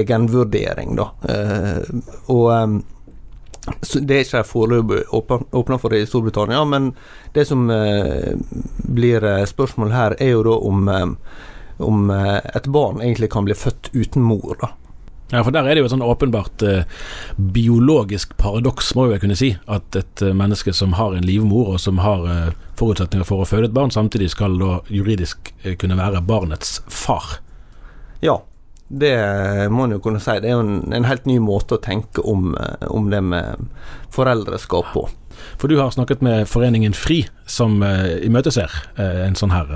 egenvurdering, 0.01 0.97
da. 0.99 1.05
og 2.27 2.47
um, 2.51 2.73
Det 3.79 4.15
er 4.15 4.25
ikke 4.25 4.41
foreløpig 4.43 5.05
åpna 5.15 5.77
for 5.79 5.93
det 5.93 6.01
i 6.03 6.09
Storbritannia, 6.09 6.65
men 6.67 6.91
det 7.33 7.45
som 7.47 7.63
blir 8.99 9.23
spørsmål 9.47 9.95
her, 9.95 10.17
er 10.19 10.33
jo 10.33 10.43
da 10.43 10.57
om, 10.67 11.15
om 11.79 12.11
et 12.11 12.67
barn 12.67 12.99
egentlig 12.99 13.31
kan 13.31 13.47
bli 13.47 13.55
født 13.55 13.93
uten 13.95 14.25
mor. 14.25 14.57
da. 14.59 14.73
Ja, 15.31 15.43
for 15.43 15.53
der 15.53 15.67
er 15.67 15.77
det 15.77 15.83
jo 15.83 15.85
et 15.85 15.93
sånn 15.93 16.01
åpenbart 16.01 16.63
eh, 16.65 17.01
biologisk 17.37 18.33
paradoks, 18.41 18.95
må 18.97 19.05
vi 19.11 19.19
kunne 19.21 19.37
si. 19.37 19.51
At 19.69 19.93
et 19.97 20.23
eh, 20.25 20.33
menneske 20.33 20.73
som 20.73 20.95
har 20.97 21.13
en 21.13 21.27
livmor, 21.27 21.75
og 21.75 21.83
som 21.83 22.01
har 22.01 22.25
eh, 22.25 22.55
forutsetninger 22.79 23.27
for 23.29 23.43
å 23.43 23.49
føde 23.49 23.69
et 23.69 23.75
barn, 23.75 23.93
samtidig 23.93 24.31
skal 24.33 24.57
da 24.57 24.79
juridisk 24.89 25.51
kunne 25.77 25.99
være 25.99 26.23
barnets 26.25 26.79
far. 26.89 27.37
Ja, 28.25 28.39
det 28.89 29.13
må 29.69 29.85
en 29.85 29.93
jo 29.99 30.01
kunne 30.01 30.21
si. 30.23 30.39
Det 30.41 30.49
er 30.49 30.57
jo 30.57 30.65
en, 30.65 30.89
en 30.97 31.05
helt 31.05 31.29
ny 31.29 31.37
måte 31.43 31.77
å 31.77 31.83
tenke 31.83 32.25
om, 32.25 32.55
om 32.89 33.11
det 33.13 33.21
med 33.21 33.67
foreldreskap 34.15 34.95
på. 34.95 35.05
For 35.61 35.69
du 35.69 35.77
har 35.77 35.93
snakket 35.93 36.23
med 36.25 36.47
Foreningen 36.49 36.95
FRI, 36.97 37.21
som 37.45 37.77
imøteser 37.83 38.73
en 38.97 39.37
sånn 39.39 39.53
her 39.53 39.69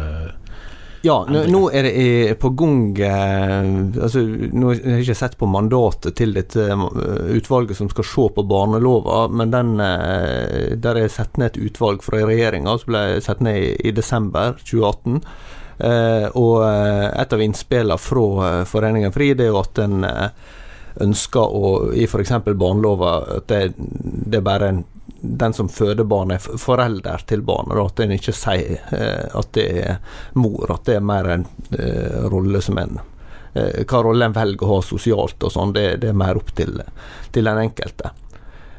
ja, 1.04 1.18
nå, 1.28 1.42
nå 1.52 1.62
er 1.76 1.84
det 1.84 2.36
på 2.40 2.54
gang 2.56 2.78
eh, 3.04 3.66
altså, 4.06 4.22
Nå 4.56 4.70
har 4.70 4.78
jeg 4.80 5.04
ikke 5.04 5.18
sett 5.20 5.34
på 5.36 5.50
mandatet 5.52 6.16
til 6.16 6.32
dette 6.32 6.64
eh, 6.72 6.86
utvalget 7.36 7.76
som 7.76 7.90
skal 7.92 8.08
se 8.08 8.28
på 8.38 8.46
barnelova, 8.48 9.26
men 9.28 9.52
den, 9.52 9.74
eh, 9.84 10.78
der 10.80 11.02
er 11.02 11.12
satt 11.12 11.36
ned 11.36 11.52
et 11.52 11.60
utvalg 11.68 12.06
fra 12.06 12.24
regjeringa 12.24 12.78
som 12.80 12.94
ble 12.94 13.04
satt 13.26 13.44
ned 13.44 13.60
i, 13.60 13.74
i 13.90 13.92
desember 13.92 14.56
2018. 14.62 15.20
Eh, 15.84 16.30
og 16.40 16.64
et 16.64 17.36
av 17.36 17.44
innspillene 17.50 18.00
fra 18.00 18.54
Foreningen 18.70 19.12
FRI 19.12 19.34
det 19.36 19.50
er 19.50 19.52
jo 19.52 19.60
at 19.60 19.84
en 19.84 20.08
ønsker 21.04 21.60
å, 21.60 21.74
i 22.00 22.08
f.eks. 22.08 22.38
barnelova, 22.48 23.18
at 23.42 23.52
det, 23.52 23.64
det 23.76 24.40
er 24.40 24.48
bare 24.48 24.72
en 24.72 24.84
den 25.24 25.54
som 25.54 25.70
føder 25.70 26.04
barnet, 26.04 26.48
er 26.48 26.58
forelder 26.60 27.24
til 27.28 27.42
barnet. 27.42 27.80
At 27.80 28.00
en 28.04 28.14
ikke 28.16 28.36
sier 28.36 28.82
eh, 28.92 29.26
at 29.32 29.52
det 29.56 29.68
er 29.84 30.18
mor, 30.36 30.68
at 30.74 30.84
det 30.90 30.98
er 31.00 31.06
mer 31.06 31.30
en 31.38 31.46
eh, 31.78 32.18
rolle 32.32 32.62
som 32.62 32.80
en 32.82 33.00
eh, 33.54 33.84
Hva 33.88 34.02
rolle 34.04 34.28
en 34.28 34.36
velger 34.36 34.68
å 34.68 34.76
ha 34.76 34.82
sosialt 34.84 35.44
og 35.48 35.54
sånn, 35.56 35.72
det, 35.76 35.86
det, 36.04 36.12
er 36.12 36.20
mer 36.20 36.40
opp 36.40 36.52
til, 36.58 36.76
til 37.32 37.50
den 37.50 37.64
enkelte. 37.68 38.12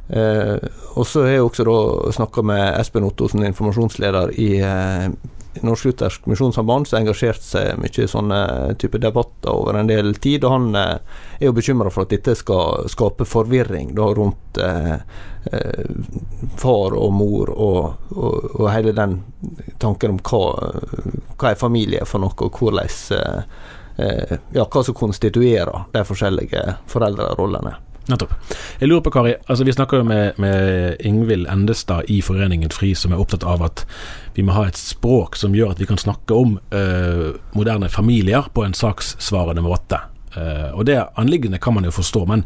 Og 0.05 1.07
så 1.09 1.23
har 1.25 1.31
jeg 1.33 1.45
også 1.47 1.65
snakka 2.13 2.43
med 2.45 2.63
Espen 2.77 3.07
Ottosen, 3.09 3.41
informasjonsleder 3.49 4.35
i 4.37 4.51
Norsk-Luthersk 5.63 6.27
Misjonssamband, 6.27 6.89
som 6.89 7.07
har 7.07 7.15
seg 7.39 7.79
mye 7.79 8.05
i 8.05 8.09
sånne 8.11 8.41
type 8.81 8.99
debatter 8.99 9.53
over 9.53 9.79
en 9.79 9.91
del 9.91 10.15
tid. 10.15 10.45
og 10.45 10.51
Han 10.51 10.75
eh, 10.79 10.99
er 11.39 11.47
jo 11.47 11.55
bekymra 11.57 11.93
for 11.95 12.07
at 12.07 12.15
dette 12.15 12.35
skal 12.39 12.89
skape 12.91 13.27
forvirring 13.29 13.95
da, 13.95 14.09
rundt 14.17 14.59
eh, 14.59 14.97
eh, 15.53 15.87
far 16.61 16.97
og 16.99 17.15
mor, 17.15 17.53
og, 17.55 18.11
og, 18.17 18.51
og, 18.61 18.69
hele 18.73 18.95
den 18.97 19.21
tanken 19.79 20.17
om 20.17 20.21
hva, 20.25 20.45
hva 21.39 21.53
er 21.53 21.61
familie 21.61 22.05
for 22.09 22.25
noe, 22.25 22.35
og 22.35 22.61
hvordan 22.61 23.19
eh, 23.19 23.43
eh, 23.97 24.39
ja, 24.53 24.67
hva 24.67 24.85
som 24.85 24.99
konstituerer 24.99 25.91
de 25.95 26.07
forskjellige 26.07 26.79
foreldrerollene. 26.91 27.77
Nettopp. 28.07 28.33
Jeg 28.81 28.89
lurer 28.91 29.01
på, 29.01 29.11
Kari, 29.15 29.33
altså 29.49 29.65
Vi 29.65 29.73
snakker 29.73 30.03
jo 30.03 30.05
med, 30.05 30.37
med 30.43 30.97
Ingvild 31.01 31.47
Endestad 31.49 32.11
i 32.13 32.19
Foreningen 32.23 32.73
FRI, 32.75 32.93
som 32.99 33.15
er 33.15 33.23
opptatt 33.23 33.47
av 33.49 33.65
at 33.65 33.85
vi 34.37 34.45
må 34.45 34.53
ha 34.57 34.67
et 34.69 34.77
språk 34.77 35.39
som 35.41 35.55
gjør 35.57 35.73
at 35.73 35.81
vi 35.81 35.89
kan 35.89 36.01
snakke 36.01 36.37
om 36.37 36.59
uh, 36.75 37.31
moderne 37.57 37.89
familier 37.89 38.51
på 38.53 38.67
en 38.67 38.77
sakssvarende 38.77 39.65
måte. 39.65 40.03
Uh, 40.37 40.75
og 40.75 40.85
Det 40.91 40.99
anliggende 41.17 41.63
kan 41.63 41.79
man 41.79 41.89
jo 41.89 41.95
forstå, 41.95 42.27
men 42.29 42.45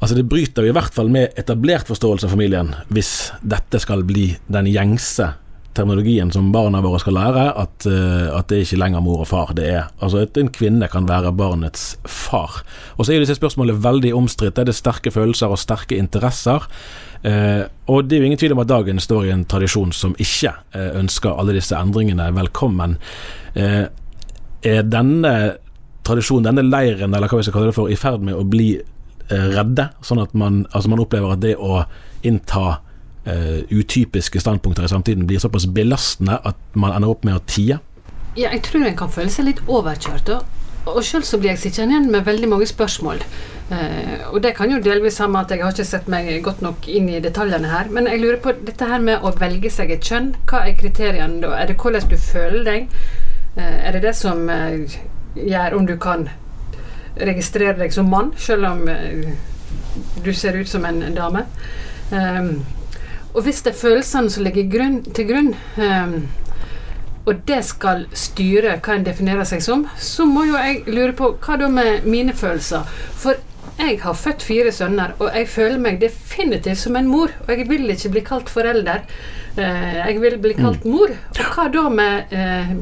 altså 0.00 0.16
det 0.18 0.26
bryter 0.26 0.66
jo 0.66 0.72
i 0.72 0.74
hvert 0.74 0.96
fall 0.96 1.12
med 1.12 1.38
etablert 1.38 1.86
forståelse 1.86 2.26
av 2.26 2.34
familien 2.34 2.72
hvis 2.88 3.30
dette 3.42 3.78
skal 3.82 4.02
bli 4.08 4.32
den 4.48 4.70
gjengse 4.72 5.28
terminologien 5.74 6.32
som 6.32 6.50
barna 6.52 6.80
våre 6.82 6.98
skal 7.02 7.14
lære, 7.14 7.44
at, 7.62 7.86
uh, 7.86 8.30
at, 8.34 8.48
det 8.50 8.58
er 8.58 8.64
ikke 8.64 8.80
lenger 8.80 9.04
mor 9.04 9.22
og 9.22 9.28
far. 9.30 9.52
Det 9.56 9.68
er 9.70 9.86
altså 10.02 10.24
at 10.24 10.40
en 10.40 10.50
kvinne 10.52 10.88
kan 10.90 11.06
være 11.08 11.32
barnets 11.36 11.94
far. 12.08 12.62
Og 12.96 13.04
så 13.04 13.12
er 13.12 13.20
jo 13.20 13.24
disse 13.24 13.38
spørsmålene 13.38 13.82
veldig 13.84 14.12
omstridt. 14.18 14.58
Det 14.58 14.74
er 14.74 14.76
sterke 14.76 15.14
følelser 15.14 15.52
og 15.52 15.60
sterke 15.62 15.98
interesser. 15.98 16.66
Uh, 17.22 17.68
og 17.86 18.08
det 18.08 18.16
er 18.16 18.24
jo 18.24 18.30
ingen 18.30 18.42
tvil 18.42 18.56
om 18.56 18.64
at 18.64 18.72
dagen 18.72 19.02
står 19.02 19.28
i 19.28 19.32
en 19.34 19.46
tradisjon 19.46 19.94
som 19.94 20.16
ikke 20.18 20.54
uh, 20.74 20.90
ønsker 20.98 21.36
alle 21.36 21.56
disse 21.58 21.76
endringene 21.76 22.30
velkommen. 22.34 22.98
er 23.54 24.82
denne 24.84 25.32
tradisjonen, 26.04 26.44
denne 26.44 26.62
leiren, 26.62 27.14
eller 27.14 27.28
hva 27.28 27.40
vi 27.40 27.46
skal 27.46 27.54
kalle 27.54 27.70
det 27.70 27.76
for, 27.76 27.90
i 27.90 27.98
ferd 27.98 28.22
med 28.24 28.36
å 28.36 28.44
bli 28.46 28.74
redde? 29.30 29.88
Sånn 30.04 30.20
at 30.22 30.32
man, 30.34 30.64
altså 30.70 30.92
man 30.92 31.02
opplever 31.02 31.34
at 31.34 31.42
det 31.42 31.56
å 31.56 31.82
innta 32.26 32.80
uh, 33.30 33.60
utypiske 33.70 34.40
standpunkter 34.42 34.84
i 34.84 34.90
samtiden 34.90 35.26
blir 35.26 35.38
såpass 35.42 35.66
belastende 35.66 36.40
at 36.44 36.58
man 36.74 36.94
ender 36.96 37.12
opp 37.12 37.24
med 37.26 37.38
å 37.38 37.44
tie? 37.46 37.78
Ja, 38.36 38.50
jeg 38.50 38.62
tror 38.66 38.86
en 38.86 38.98
kan 38.98 39.12
føle 39.12 39.32
seg 39.32 39.48
litt 39.48 39.62
overkjørt. 39.66 40.30
Og, 40.34 40.58
og 40.90 41.00
sjøl 41.06 41.24
så 41.26 41.40
blir 41.40 41.52
jeg 41.52 41.62
sittende 41.64 41.96
igjen 41.96 42.10
med 42.12 42.26
veldig 42.28 42.50
mange 42.52 42.68
spørsmål. 42.70 43.22
Uh, 43.70 44.30
og 44.32 44.40
det 44.44 44.54
kan 44.58 44.72
jo 44.72 44.82
delvis 44.82 45.20
ha 45.22 45.28
med 45.30 45.44
at 45.44 45.54
jeg 45.54 45.64
har 45.64 45.74
ikke 45.74 45.88
sett 45.88 46.10
meg 46.10 46.30
godt 46.46 46.62
nok 46.66 46.88
inn 46.90 47.08
i 47.10 47.22
detaljene 47.22 47.70
her. 47.70 47.90
Men 47.94 48.10
jeg 48.10 48.22
lurer 48.22 48.42
på 48.42 48.54
dette 48.58 48.90
her 48.90 49.02
med 49.02 49.22
å 49.26 49.34
velge 49.38 49.72
seg 49.72 49.94
et 49.94 50.06
kjønn. 50.06 50.32
Hva 50.50 50.64
er 50.66 50.78
kriteriene 50.78 51.42
da? 51.44 51.54
Er 51.58 51.70
det 51.70 51.78
hvordan 51.80 52.10
du 52.10 52.18
føler 52.20 52.66
deg? 52.66 53.00
Uh, 53.56 53.78
er 53.80 53.96
det 53.96 54.04
det 54.08 54.16
som 54.18 54.46
gjør 55.36 55.78
om 55.78 55.86
du 55.86 55.96
kan 56.00 56.28
registrere 57.20 57.76
deg 57.78 57.92
som 57.94 58.08
mann, 58.10 58.30
selv 58.38 58.66
om 58.68 58.84
du 60.24 60.30
ser 60.34 60.56
ut 60.56 60.68
som 60.70 60.84
en 60.86 61.02
dame? 61.14 61.42
Um, 62.10 62.62
og 63.34 63.44
hvis 63.46 63.62
det 63.62 63.74
er 63.74 63.78
følelsene 63.78 64.30
som 64.32 64.44
ligger 64.46 64.70
grunn, 64.72 65.02
til 65.14 65.28
grunn, 65.28 65.52
um, 65.78 66.14
og 67.28 67.44
det 67.46 67.60
skal 67.68 68.06
styre 68.16 68.78
hva 68.82 68.96
en 68.96 69.04
definerer 69.06 69.46
seg 69.46 69.62
som, 69.62 69.84
så 70.00 70.26
må 70.26 70.46
jo 70.48 70.56
jeg 70.56 70.82
lure 70.90 71.14
på 71.16 71.34
hva 71.38 71.58
da 71.60 71.68
med 71.70 72.08
mine 72.08 72.34
følelser? 72.34 72.88
For 73.20 73.38
jeg 73.80 74.00
har 74.02 74.16
født 74.18 74.42
fire 74.44 74.72
sønner, 74.74 75.14
og 75.20 75.30
jeg 75.36 75.48
føler 75.48 75.78
meg 75.80 76.00
definitivt 76.00 76.80
som 76.80 76.96
en 76.98 77.08
mor. 77.08 77.32
Og 77.46 77.52
jeg 77.54 77.68
vil 77.68 77.92
ikke 77.92 78.12
bli 78.16 78.24
kalt 78.26 78.50
forelder. 78.52 79.04
Uh, 79.56 80.00
jeg 80.00 80.18
vil 80.20 80.38
bli 80.42 80.56
kalt 80.58 80.84
mm. 80.84 80.90
mor. 80.90 81.14
Og 81.36 81.54
hva 81.54 81.68
da 81.72 81.84
med 81.92 82.34
uh, 82.34 82.74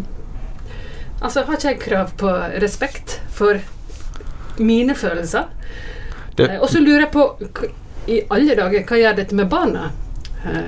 Altså, 1.19 1.43
har 1.43 1.57
ikke 1.59 1.69
jeg 1.73 1.79
krav 1.83 2.11
på 2.15 2.31
respekt 2.63 3.17
for 3.35 3.59
mine 4.63 4.95
følelser? 4.95 5.49
Uh, 6.39 6.61
og 6.61 6.69
så 6.71 6.81
lurer 6.81 7.09
jeg 7.09 7.15
på 7.15 7.25
i 8.09 8.21
alle 8.33 8.55
dager, 8.57 8.85
hva 8.87 9.01
gjør 9.03 9.17
dette 9.19 9.37
med 9.37 9.51
barna? 9.51 9.89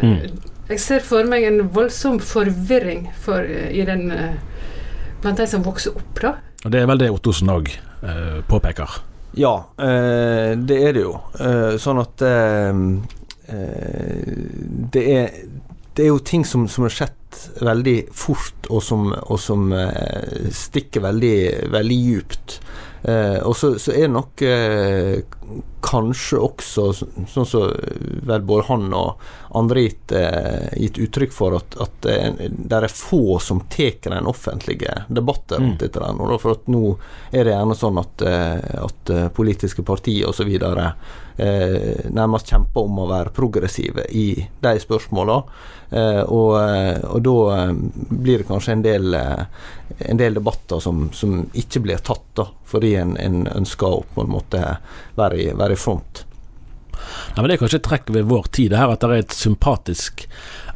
Mm. 0.03 0.39
Jeg 0.71 0.81
ser 0.81 1.03
for 1.03 1.27
meg 1.27 1.45
en 1.49 1.65
voldsom 1.75 2.21
forvirring 2.23 3.09
for, 3.25 3.43
eh, 3.43 3.71
i 3.75 3.85
den, 3.89 4.11
eh, 4.15 4.35
blant 5.23 5.37
de 5.41 5.47
som 5.51 5.65
vokser 5.67 5.97
opp. 5.97 6.21
da. 6.21 6.35
Og 6.65 6.71
Det 6.71 6.81
er 6.83 6.87
vel 6.87 6.99
det 6.99 7.11
Ottosen 7.11 7.49
òg 7.51 7.71
eh, 8.03 8.41
påpeker. 8.49 9.01
Ja, 9.39 9.55
eh, 9.79 10.55
det 10.57 10.79
er 10.89 10.93
det 10.93 11.03
jo. 11.07 11.15
Eh, 11.39 11.77
sånn 11.79 12.01
at 12.03 12.23
eh, 12.23 12.83
eh, 13.49 14.35
det, 14.95 15.05
er, 15.07 15.31
det 15.95 16.05
er 16.05 16.11
jo 16.11 16.19
ting 16.19 16.45
som, 16.45 16.69
som 16.69 16.87
har 16.87 16.95
skjedd 16.95 17.17
veldig 17.63 17.97
fort, 18.13 18.67
og 18.71 18.83
som, 18.83 19.11
og 19.13 19.39
som 19.41 19.73
eh, 19.73 20.51
stikker 20.55 21.05
veldig, 21.07 21.37
veldig 21.71 21.99
djupt. 22.05 22.61
Eh, 23.03 23.39
og 23.47 23.57
så, 23.57 23.75
så 23.81 23.93
er 23.97 24.09
det 24.09 24.13
nok 24.13 24.43
eh, 24.45 25.23
kanskje 25.81 26.39
også, 26.45 26.83
sånn 26.93 27.29
som 27.33 27.47
så 27.49 27.63
vel 28.29 28.43
både 28.47 28.67
han 28.69 28.91
og 28.95 29.23
andre 29.57 29.87
gitt, 29.87 30.13
eh, 30.13 30.69
gitt 30.77 31.01
uttrykk 31.01 31.33
for, 31.33 31.57
at, 31.57 31.79
at 31.81 32.05
det 32.05 32.77
er 32.77 32.93
få 32.93 33.39
som 33.43 33.63
tar 33.73 33.97
den 34.05 34.29
offentlige 34.31 35.05
debatten 35.09 35.57
rundt 35.65 35.71
Mm. 35.71 35.79
dette. 35.81 36.01
der 36.01 36.39
For 36.39 36.53
at 36.53 36.69
nå 36.69 36.99
er 37.33 37.45
det 37.45 37.55
gjerne 37.57 37.75
sånn 37.79 37.99
at, 37.99 38.23
eh, 38.23 38.85
at 38.85 39.11
eh, 39.11 39.29
politiske 39.29 39.83
partier 39.83 40.29
osv. 40.29 40.53
Eh, 41.41 42.11
nærmest 42.13 42.51
kjemper 42.53 42.85
om 42.85 42.99
å 43.01 43.07
være 43.09 43.33
progressive 43.33 44.03
i 44.13 44.35
de 44.61 44.73
spørsmåla. 44.83 45.37
Eh, 45.89 46.23
og, 46.27 46.51
eh, 46.61 46.99
og 47.09 47.23
da 47.25 47.37
eh, 47.55 47.71
blir 48.11 48.43
det 48.43 48.49
kanskje 48.51 48.75
en 48.75 48.83
del, 48.85 49.15
eh, 49.17 49.45
en 50.11 50.21
del 50.21 50.37
debatter 50.37 50.83
som, 50.85 51.07
som 51.17 51.39
ikke 51.57 51.81
blir 51.87 52.03
tatt, 52.05 52.27
da, 52.37 52.45
fordi 52.69 52.91
en, 53.01 53.15
en 53.17 53.47
ønsker 53.55 53.89
å 53.89 54.03
på 54.13 54.27
en 54.27 54.35
måte 54.35 54.61
være 55.17 55.39
i, 55.41 55.47
være 55.57 55.79
i 55.79 55.81
front. 55.81 56.27
Nei, 57.01 57.39
men 57.39 57.49
Det 57.49 57.55
er 57.55 57.63
kanskje 57.63 57.79
et 57.81 57.89
trekk 57.89 58.13
ved 58.13 58.29
vår 58.29 58.51
tid, 58.53 58.75
her 58.77 58.93
at 58.93 59.01
det 59.01 59.09
er 59.09 59.23
et 59.25 59.37
sympatisk 59.37 60.27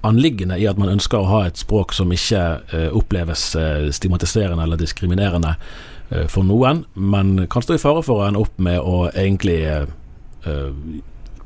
anliggende 0.04 0.56
i 0.60 0.64
at 0.70 0.80
man 0.80 0.94
ønsker 0.94 1.20
å 1.20 1.28
ha 1.28 1.42
et 1.48 1.60
språk 1.60 1.92
som 1.96 2.12
ikke 2.12 2.44
uh, 2.72 2.88
oppleves 2.96 3.50
uh, 3.56 3.90
stigmatiserende 3.92 4.64
eller 4.64 4.80
diskriminerende 4.80 5.54
uh, 5.56 6.24
for 6.32 6.44
noen, 6.48 6.86
men 6.94 7.36
kan 7.52 7.64
stå 7.64 7.76
i 7.76 7.82
fare 7.82 8.04
for 8.04 8.22
å 8.22 8.26
ende 8.28 8.40
opp 8.44 8.56
med 8.56 8.80
å 8.80 9.06
egentlig 9.12 9.60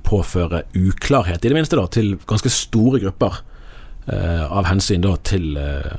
påføre 0.09 0.63
uklarhet, 0.75 1.45
i 1.45 1.51
det 1.51 1.57
minste, 1.57 1.77
da, 1.77 1.87
til 1.93 2.15
ganske 2.29 2.51
store 2.53 3.01
grupper, 3.03 3.41
eh, 4.07 4.45
av 4.47 4.69
hensyn 4.71 5.05
da 5.05 5.17
til 5.29 5.57
eh, 5.61 5.97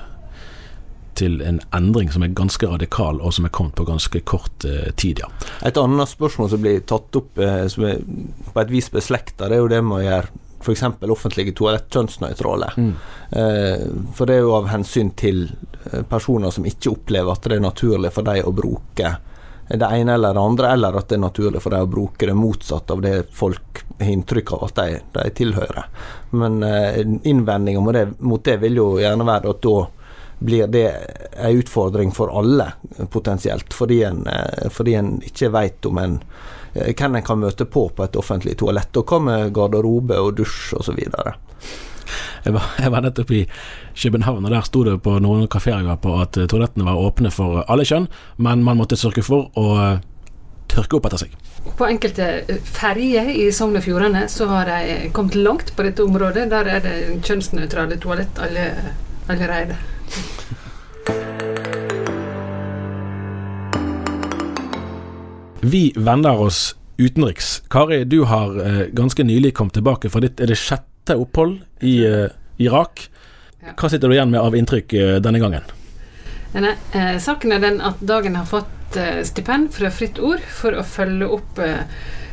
til 1.20 1.42
en 1.44 1.60
endring 1.76 2.12
som 2.14 2.24
er 2.24 2.36
ganske 2.36 2.68
radikal, 2.70 3.20
og 3.20 3.34
som 3.36 3.48
er 3.48 3.54
kommet 3.56 3.76
på 3.76 3.86
ganske 3.88 4.22
kort 4.30 4.66
eh, 4.68 4.92
tid, 4.96 5.20
ja. 5.24 5.30
Et 5.68 5.78
annet 5.78 6.12
spørsmål 6.12 6.52
som 6.54 6.62
blir 6.64 6.84
tatt 6.88 7.18
opp, 7.20 7.40
eh, 7.44 7.66
som 7.72 7.88
er 7.90 8.04
på 8.54 8.62
et 8.62 8.72
vis 8.72 8.88
beslekta, 8.94 9.50
det 9.50 9.58
er 9.58 9.66
jo 9.66 9.72
det 9.72 9.82
med 9.84 10.00
å 10.00 10.06
gjøre 10.06 10.46
f.eks. 10.60 10.84
offentlige 11.08 11.56
toalett 11.56 11.88
kjønnsnøytrale. 11.94 12.72
Eh, 13.32 13.84
for 14.16 14.28
det 14.28 14.38
er 14.40 14.44
jo 14.44 14.56
av 14.58 14.70
hensyn 14.72 15.14
til 15.20 15.46
eh, 15.92 16.02
personer 16.08 16.52
som 16.56 16.68
ikke 16.68 16.92
opplever 16.92 17.32
at 17.32 17.48
det 17.48 17.60
er 17.60 17.64
naturlig 17.64 18.12
for 18.16 18.28
dem 18.28 18.48
å 18.48 18.56
bruke 18.56 19.14
det 19.70 19.86
ene 19.86 20.14
eller 20.14 20.34
det 20.34 20.42
andre, 20.42 20.72
eller 20.74 20.98
at 20.98 21.10
det 21.10 21.20
er 21.20 21.22
naturlig 21.22 21.62
for 21.62 21.76
dem 21.76 21.86
å 21.86 21.92
bruke 21.92 22.26
det 22.26 22.34
motsatt 22.34 22.90
av 22.92 23.04
det 23.06 23.16
folk 23.38 23.84
har 24.00 24.10
inntrykk 24.10 24.54
av 24.56 24.64
at 24.70 24.80
de, 24.80 25.00
de 25.14 25.30
tilhører. 25.38 25.88
Men 26.32 26.64
eh, 26.64 27.00
innvendinga 27.30 27.82
mot 27.84 28.20
mot 28.20 28.44
det 28.44 28.58
vil 28.64 28.80
jo 28.80 28.90
gjerne 29.02 29.28
være 29.28 29.54
at 29.54 29.62
da 29.66 29.78
blir 30.40 30.72
det 30.72 30.86
en 31.36 31.58
utfordring 31.60 32.12
for 32.16 32.32
alle, 32.40 32.72
potensielt. 33.12 33.74
Fordi 33.74 34.04
en, 34.04 34.24
eh, 34.28 34.70
fordi 34.70 34.96
en 34.96 35.18
ikke 35.26 35.52
vet 35.54 35.86
om 35.86 36.00
en 36.02 36.18
eh, 36.74 36.94
hvem 36.96 37.20
en 37.20 37.28
kan 37.28 37.42
møte 37.44 37.66
på 37.66 37.90
på 37.90 38.08
et 38.08 38.18
offentlig 38.18 38.58
toalett, 38.58 38.98
og 38.98 39.12
hva 39.12 39.20
med 39.20 39.54
garderobe 39.54 40.20
og 40.20 40.38
dusj 40.40 40.80
osv. 40.80 41.04
Jeg 42.46 42.56
var, 42.56 42.70
jeg 42.80 42.94
var 42.94 43.04
nettopp 43.06 43.32
i 43.36 43.46
København, 44.00 44.46
og 44.46 44.54
der 44.54 44.68
sto 44.68 44.84
det 44.88 44.98
på 45.06 45.18
noen 45.24 45.48
kafeer 45.52 45.82
jeg 45.82 45.90
var 45.90 46.00
på 46.04 46.16
at 46.22 46.40
eh, 46.40 46.48
toalettene 46.50 46.88
var 46.88 47.02
åpne 47.02 47.32
for 47.34 47.64
alle 47.68 47.88
kjønn, 47.88 48.08
men 48.38 48.64
man 48.66 48.80
måtte 48.80 49.00
sørge 49.00 49.26
for 49.26 49.50
å 49.60 49.68
eh, 49.84 50.02
tørke 50.72 51.00
opp 51.00 51.10
etter 51.10 51.26
seg. 51.26 51.36
På 51.78 51.88
enkelte 51.90 52.30
eh, 52.48 52.64
ferjer 52.64 53.30
i 53.34 53.50
Sogn 53.56 53.78
og 53.80 53.86
Fjordane 53.86 54.26
så 54.32 54.48
har 54.52 54.70
de 54.72 55.12
kommet 55.16 55.38
langt 55.38 55.74
på 55.76 55.86
dette 55.88 56.06
området. 56.06 56.50
Der 56.54 56.74
er 56.78 56.84
det 56.86 56.96
kjønnsnøytrale 57.28 58.00
toalett 58.02 58.42
alle, 58.42 58.68
allerede. 59.28 59.78
Vi 65.60 65.90
vender 65.96 66.40
oss 66.40 66.76
utenriks. 67.00 67.64
Kari, 67.70 68.04
du 68.04 68.24
har 68.24 68.56
eh, 68.64 68.86
ganske 68.96 69.24
nylig 69.24 69.54
kommet 69.54 69.74
tilbake 69.74 70.12
fra 70.12 70.24
ditt 70.24 70.40
er 70.40 70.52
det 70.52 70.60
sjette 70.60 70.89
opphold 71.18 71.60
i 71.82 71.96
uh, 72.06 72.28
Irak. 72.58 73.08
Hva 73.76 73.90
sitter 73.90 74.10
du 74.10 74.16
igjen 74.16 74.32
med 74.32 74.42
av 74.42 74.56
inntrykk 74.56 74.94
uh, 74.94 75.16
denne 75.24 75.42
gangen? 75.42 75.66
Denne, 76.54 76.76
eh, 76.98 77.18
saken 77.22 77.52
er 77.54 77.60
den 77.62 77.82
at 77.86 78.00
Dagen 78.02 78.36
har 78.36 78.46
fått 78.50 78.98
eh, 78.98 79.22
stipend 79.24 79.70
fra 79.74 79.92
Fritt 79.94 80.18
Ord 80.18 80.42
for 80.42 80.74
å 80.74 80.82
følge 80.82 81.28
opp 81.30 81.60
eh, 81.62 81.84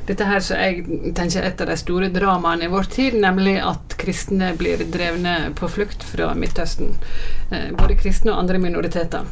dette 0.07 0.25
her 0.25 0.41
som 0.41 0.61
jeg 0.63 1.13
tenker 1.19 1.43
er 1.43 1.51
et 1.51 1.61
av 1.61 1.69
de 1.69 1.77
store 1.77 2.09
dramaene 2.15 2.69
i 2.69 2.71
vår 2.71 2.87
tid, 2.95 3.17
nemlig 3.21 3.57
at 3.61 3.97
kristne 3.99 4.53
blir 4.57 4.85
drevne 4.93 5.51
på 5.59 5.69
flukt 5.69 6.07
fra 6.07 6.31
Midtøsten. 6.39 6.95
Eh, 7.51 7.73
både 7.77 7.99
kristne 7.99 8.33
og 8.33 8.45
andre 8.45 8.63
minoriteter. 8.63 9.27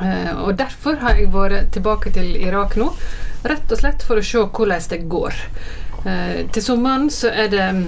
Eh, 0.00 0.30
og 0.38 0.54
Derfor 0.56 1.00
har 1.02 1.18
jeg 1.18 1.32
vært 1.34 1.72
tilbake 1.74 2.14
til 2.14 2.36
Irak 2.38 2.78
nå, 2.80 2.88
rett 3.44 3.74
og 3.74 3.82
slett 3.82 4.06
for 4.06 4.22
å 4.22 4.24
se 4.24 4.46
hvordan 4.46 4.88
det 4.94 5.02
går. 5.12 5.42
Eh, 6.06 6.38
til 6.54 6.64
sommeren 6.70 7.10
så 7.12 7.34
er 7.34 7.52
det 7.52 7.68
mm, 7.76 7.84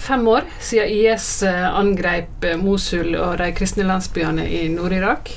fem 0.00 0.28
år 0.28 0.42
siden 0.60 0.88
IS 0.88 1.42
eh, 1.42 1.78
angrep 1.78 2.44
eh, 2.44 2.56
Mosul 2.56 3.14
og 3.14 3.36
de 3.40 3.50
kristne 3.56 3.84
landsbyene 3.88 4.46
i 4.48 4.62
Nord-Irak. 4.72 5.32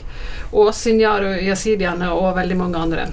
Og 0.53 0.71
Sinjar 0.75 1.25
og 1.27 1.41
jasidiene 1.43 2.11
og 2.13 2.37
veldig 2.37 2.57
mange 2.59 2.83
andre. 2.85 3.07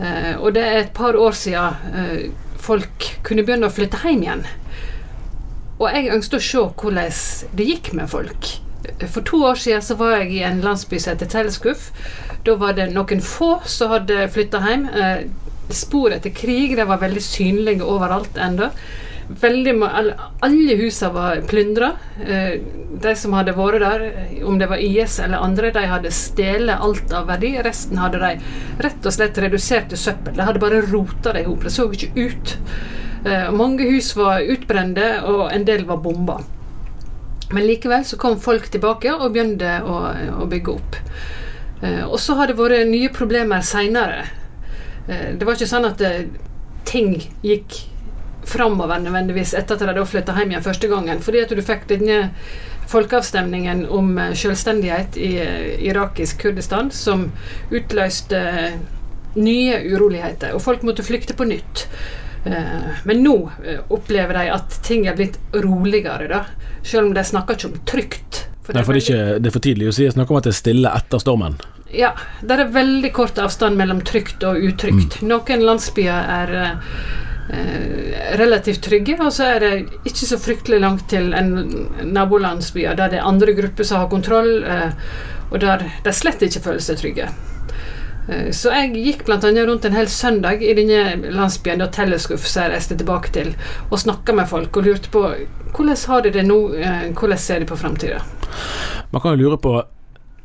Eh, 0.00 0.34
og 0.40 0.54
det 0.56 0.64
er 0.66 0.80
et 0.80 0.94
par 0.96 1.16
år 1.18 1.36
siden 1.36 2.32
folk 2.62 3.06
kunne 3.26 3.44
begynne 3.46 3.68
å 3.70 3.74
flytte 3.74 4.00
hjem 4.02 4.24
igjen. 4.24 4.44
Og 5.78 5.88
jeg 5.90 6.12
ønsket 6.14 6.38
å 6.38 6.44
se 6.46 6.64
hvordan 6.82 7.54
det 7.58 7.68
gikk 7.68 7.92
med 7.98 8.10
folk. 8.10 8.50
For 9.10 9.22
to 9.26 9.40
år 9.46 9.58
siden 9.58 9.82
så 9.82 9.96
var 9.98 10.16
jeg 10.18 10.32
i 10.36 10.42
en 10.46 10.62
landsby 10.62 10.98
som 10.98 11.14
heter 11.14 11.30
Telleskuff. 11.30 11.88
Da 12.46 12.54
var 12.58 12.74
det 12.78 12.90
noen 12.94 13.22
få 13.22 13.56
som 13.70 13.94
hadde 13.94 14.28
flytta 14.34 14.62
hjem. 14.62 14.86
Spor 15.72 16.14
etter 16.14 16.34
krig 16.34 16.76
det 16.78 16.86
var 16.86 17.02
veldig 17.02 17.22
synlige 17.22 17.86
overalt 17.86 18.38
ennå. 18.38 18.70
Veldig, 19.40 19.74
alle, 20.40 20.74
husene 20.76 21.10
var 21.14 21.40
plyndra. 21.48 21.92
Eh, 22.26 22.60
de 23.02 23.12
som 23.16 23.34
hadde 23.36 23.54
vært 23.56 23.82
der, 23.82 24.04
om 24.46 24.58
det 24.60 24.68
var 24.70 24.82
IS 24.82 25.18
eller 25.22 25.42
andre, 25.42 25.70
de 25.74 25.84
hadde 25.88 26.12
stjålet 26.12 26.82
alt 26.82 27.12
av 27.16 27.28
verdi. 27.30 27.54
Resten 27.64 28.00
hadde 28.02 28.20
de 28.22 28.32
rett 28.84 29.06
og 29.06 29.14
slett 29.14 29.38
redusert 29.42 29.88
til 29.92 30.00
søppel. 30.00 30.36
De 30.36 30.46
hadde 30.46 30.62
bare 30.62 30.82
rota 30.88 31.32
det 31.32 31.44
i 31.44 31.48
hop. 31.48 31.64
Det 31.64 31.72
så 31.72 31.86
ikke 31.88 32.12
ut. 32.18 32.56
Eh, 33.24 33.48
mange 33.54 33.86
hus 33.88 34.12
var 34.18 34.42
utbrente, 34.42 35.08
og 35.28 35.46
en 35.52 35.68
del 35.68 35.86
var 35.88 36.02
bomba. 36.04 36.40
Men 37.52 37.68
likevel 37.68 38.04
så 38.08 38.16
kom 38.20 38.38
folk 38.40 38.68
tilbake 38.72 39.12
og 39.12 39.32
begynte 39.32 39.78
å, 39.84 40.02
å 40.42 40.48
bygge 40.50 40.76
opp. 40.76 41.00
Eh, 41.82 42.04
og 42.08 42.18
så 42.20 42.36
har 42.40 42.50
det 42.50 42.58
vært 42.60 42.88
nye 42.90 43.12
problemer 43.12 43.64
seinere. 43.64 44.26
Det 45.02 45.42
var 45.42 45.56
ikke 45.56 45.66
sånn 45.66 45.88
at 45.88 45.98
ting 46.86 47.16
gikk 47.42 47.74
framover 48.48 49.00
nødvendigvis 49.02 49.54
etter 49.54 49.78
at 49.78 49.96
de 49.96 50.04
flytta 50.06 50.34
hjem 50.36 50.54
igjen 50.54 50.64
første 50.64 50.90
gangen. 50.90 51.22
Fordi 51.22 51.42
at 51.44 51.54
du 51.54 51.62
fikk 51.64 51.86
denne 51.90 52.20
folkeavstemningen 52.92 53.86
om 53.88 54.18
eh, 54.18 54.34
selvstendighet 54.36 55.16
i 55.16 55.30
eh, 55.40 55.84
irakisk 55.88 56.42
Kurdistan 56.42 56.90
som 56.94 57.28
utløste 57.70 58.38
eh, 58.38 58.74
nye 59.32 59.78
uroligheter, 59.94 60.52
og 60.52 60.60
folk 60.60 60.82
måtte 60.84 61.06
flykte 61.06 61.36
på 61.38 61.48
nytt. 61.48 61.86
Men 62.42 63.20
nå 63.22 63.36
opplever 63.94 64.34
de 64.34 64.48
at 64.50 64.74
ting 64.82 65.04
er 65.06 65.14
blitt 65.16 65.38
roligere, 65.54 66.26
da. 66.28 66.40
Selv 66.82 67.06
om 67.06 67.12
de 67.14 67.22
snakker 67.24 67.56
ikke 67.56 67.68
om 67.70 67.76
trygt. 67.88 68.40
For 68.66 68.74
Nei, 68.76 68.82
for 68.82 68.98
det 68.98 69.00
er, 69.00 69.06
ikke, 69.06 69.38
det 69.38 69.48
er 69.48 69.54
for 69.54 69.64
tidlig 69.64 69.88
å 69.88 69.94
si. 69.94 70.08
Snakk 70.10 70.34
om 70.34 70.40
at 70.40 70.48
det 70.48 70.52
er 70.52 70.58
stille 70.58 70.92
etter 70.98 71.22
stormen. 71.22 71.56
ja, 71.94 72.10
det 72.42 72.58
er 72.58 72.74
veldig 72.74 73.12
kort 73.14 73.38
avstand 73.40 73.78
mellom 73.78 74.02
trygt 74.04 74.44
og 74.44 74.58
utrygt. 74.58 75.22
Noen 75.22 75.64
landsbyer 75.64 76.28
er 76.42 76.52
relativt 78.38 78.82
trygge, 78.82 79.16
og 79.20 79.32
så 79.34 79.48
er 79.56 79.60
det 79.60 79.72
ikke 80.08 80.26
så 80.28 80.38
fryktelig 80.40 80.80
langt 80.80 81.08
til 81.10 81.32
en 81.36 81.88
nabolandsbyer 82.14 82.96
der 82.96 83.12
det 83.12 83.18
er 83.20 83.28
andre 83.28 83.54
grupper 83.56 83.84
som 83.84 84.02
har 84.02 84.10
kontroll, 84.12 84.64
eh, 84.64 84.92
og 85.50 85.60
der 85.60 85.82
de 86.04 86.12
slett 86.12 86.42
ikke 86.42 86.62
føler 86.64 86.84
seg 86.84 87.00
trygge. 87.00 87.28
Eh, 88.28 88.50
Så 88.50 88.70
jeg 88.72 88.94
gikk 88.94 89.28
annet 89.28 89.68
rundt 89.68 89.84
en 89.84 89.92
hel 89.92 90.08
søndag 90.08 90.62
i 90.62 90.74
denne 90.74 91.32
landsbyen 91.32 91.78
da 91.78 91.86
Telleskuff 91.86 92.46
som 92.46 92.62
jeg 92.62 92.72
reiste 92.72 92.96
tilbake 92.96 93.32
til, 93.32 93.54
og 93.90 93.98
snakka 93.98 94.32
med 94.32 94.48
folk 94.48 94.76
og 94.76 94.84
lurte 94.84 95.10
på 95.10 95.26
hvordan 95.72 95.96
har 96.06 96.22
de 96.22 96.30
det 96.30 96.46
nå, 96.46 96.74
eh, 96.74 97.10
hvordan 97.12 97.38
ser 97.38 97.58
de 97.60 97.66
på 97.66 97.76
framtida. 97.76 98.22
Man 99.10 99.20
kan 99.20 99.32
jo 99.32 99.44
lure 99.44 99.58
på 99.58 99.82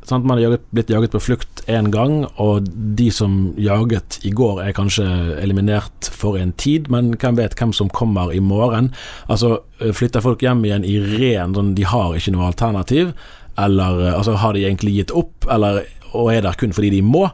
sant, 0.08 0.26
Man 0.28 0.40
jaget, 0.40 0.64
blitt 0.74 0.90
jaget 0.90 1.14
på 1.14 1.20
flukt 1.22 1.62
én 1.68 1.90
gang, 1.94 2.22
og 2.40 2.68
de 2.98 3.10
som 3.14 3.52
jaget 3.60 4.18
i 4.24 4.32
går 4.34 4.62
er 4.64 4.76
kanskje 4.76 5.06
eliminert 5.42 6.08
for 6.12 6.38
en 6.40 6.52
tid, 6.56 6.88
men 6.92 7.12
hvem 7.16 7.38
vet 7.38 7.56
hvem 7.58 7.74
som 7.76 7.92
kommer 7.92 8.32
i 8.32 8.40
morgen? 8.40 8.92
Altså, 9.28 9.58
Flytter 9.78 10.24
folk 10.24 10.40
hjem 10.42 10.64
igjen 10.66 10.82
i 10.82 10.96
ren 10.98 11.52
sånn 11.54 11.76
de 11.76 11.84
har 11.86 12.16
ikke 12.18 12.32
noe 12.34 12.48
alternativ, 12.48 13.12
eller 13.58 14.00
altså, 14.10 14.34
har 14.42 14.56
de 14.56 14.64
egentlig 14.66 14.96
gitt 14.96 15.14
opp, 15.14 15.46
eller, 15.50 15.84
og 16.10 16.32
er 16.32 16.42
der 16.42 16.58
kun 16.58 16.74
fordi 16.74 16.90
de 16.96 17.04
må? 17.06 17.28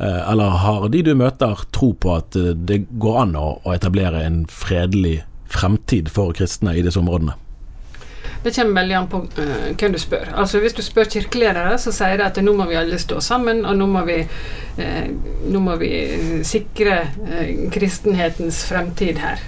Eh, 0.00 0.30
eller 0.32 0.56
har 0.62 0.88
de 0.88 1.02
du 1.04 1.12
møter 1.18 1.60
tro 1.76 1.92
på 1.92 2.14
at 2.16 2.36
eh, 2.38 2.54
det 2.56 2.86
går 3.02 3.18
an 3.26 3.36
å 3.36 3.74
etablere 3.74 4.22
en 4.24 4.46
fredelig 4.48 5.18
fremtid 5.52 6.08
for 6.08 6.32
kristne 6.36 6.72
i 6.72 6.84
disse 6.86 7.00
områdene? 7.00 7.36
Det 8.42 8.54
kommer 8.56 8.80
veldig 8.80 8.94
an 8.96 9.08
på 9.08 9.18
uh, 9.36 9.68
hvem 9.76 9.92
du 9.92 9.98
spør. 10.00 10.30
Altså 10.32 10.60
Hvis 10.62 10.76
du 10.76 10.82
spør 10.82 11.08
kirkeledere, 11.12 11.76
så 11.78 11.92
sier 11.92 12.16
de 12.16 12.24
at 12.24 12.40
nå 12.40 12.54
må 12.56 12.66
vi 12.70 12.78
alle 12.80 12.98
stå 13.00 13.20
sammen, 13.24 13.64
og 13.68 13.76
nå 13.76 13.88
må 13.90 14.04
vi, 14.08 14.20
uh, 14.80 15.08
nå 15.52 15.60
må 15.64 15.76
vi 15.80 15.90
sikre 16.48 17.02
uh, 17.20 17.50
kristenhetens 17.74 18.62
fremtid 18.70 19.20
her. 19.20 19.44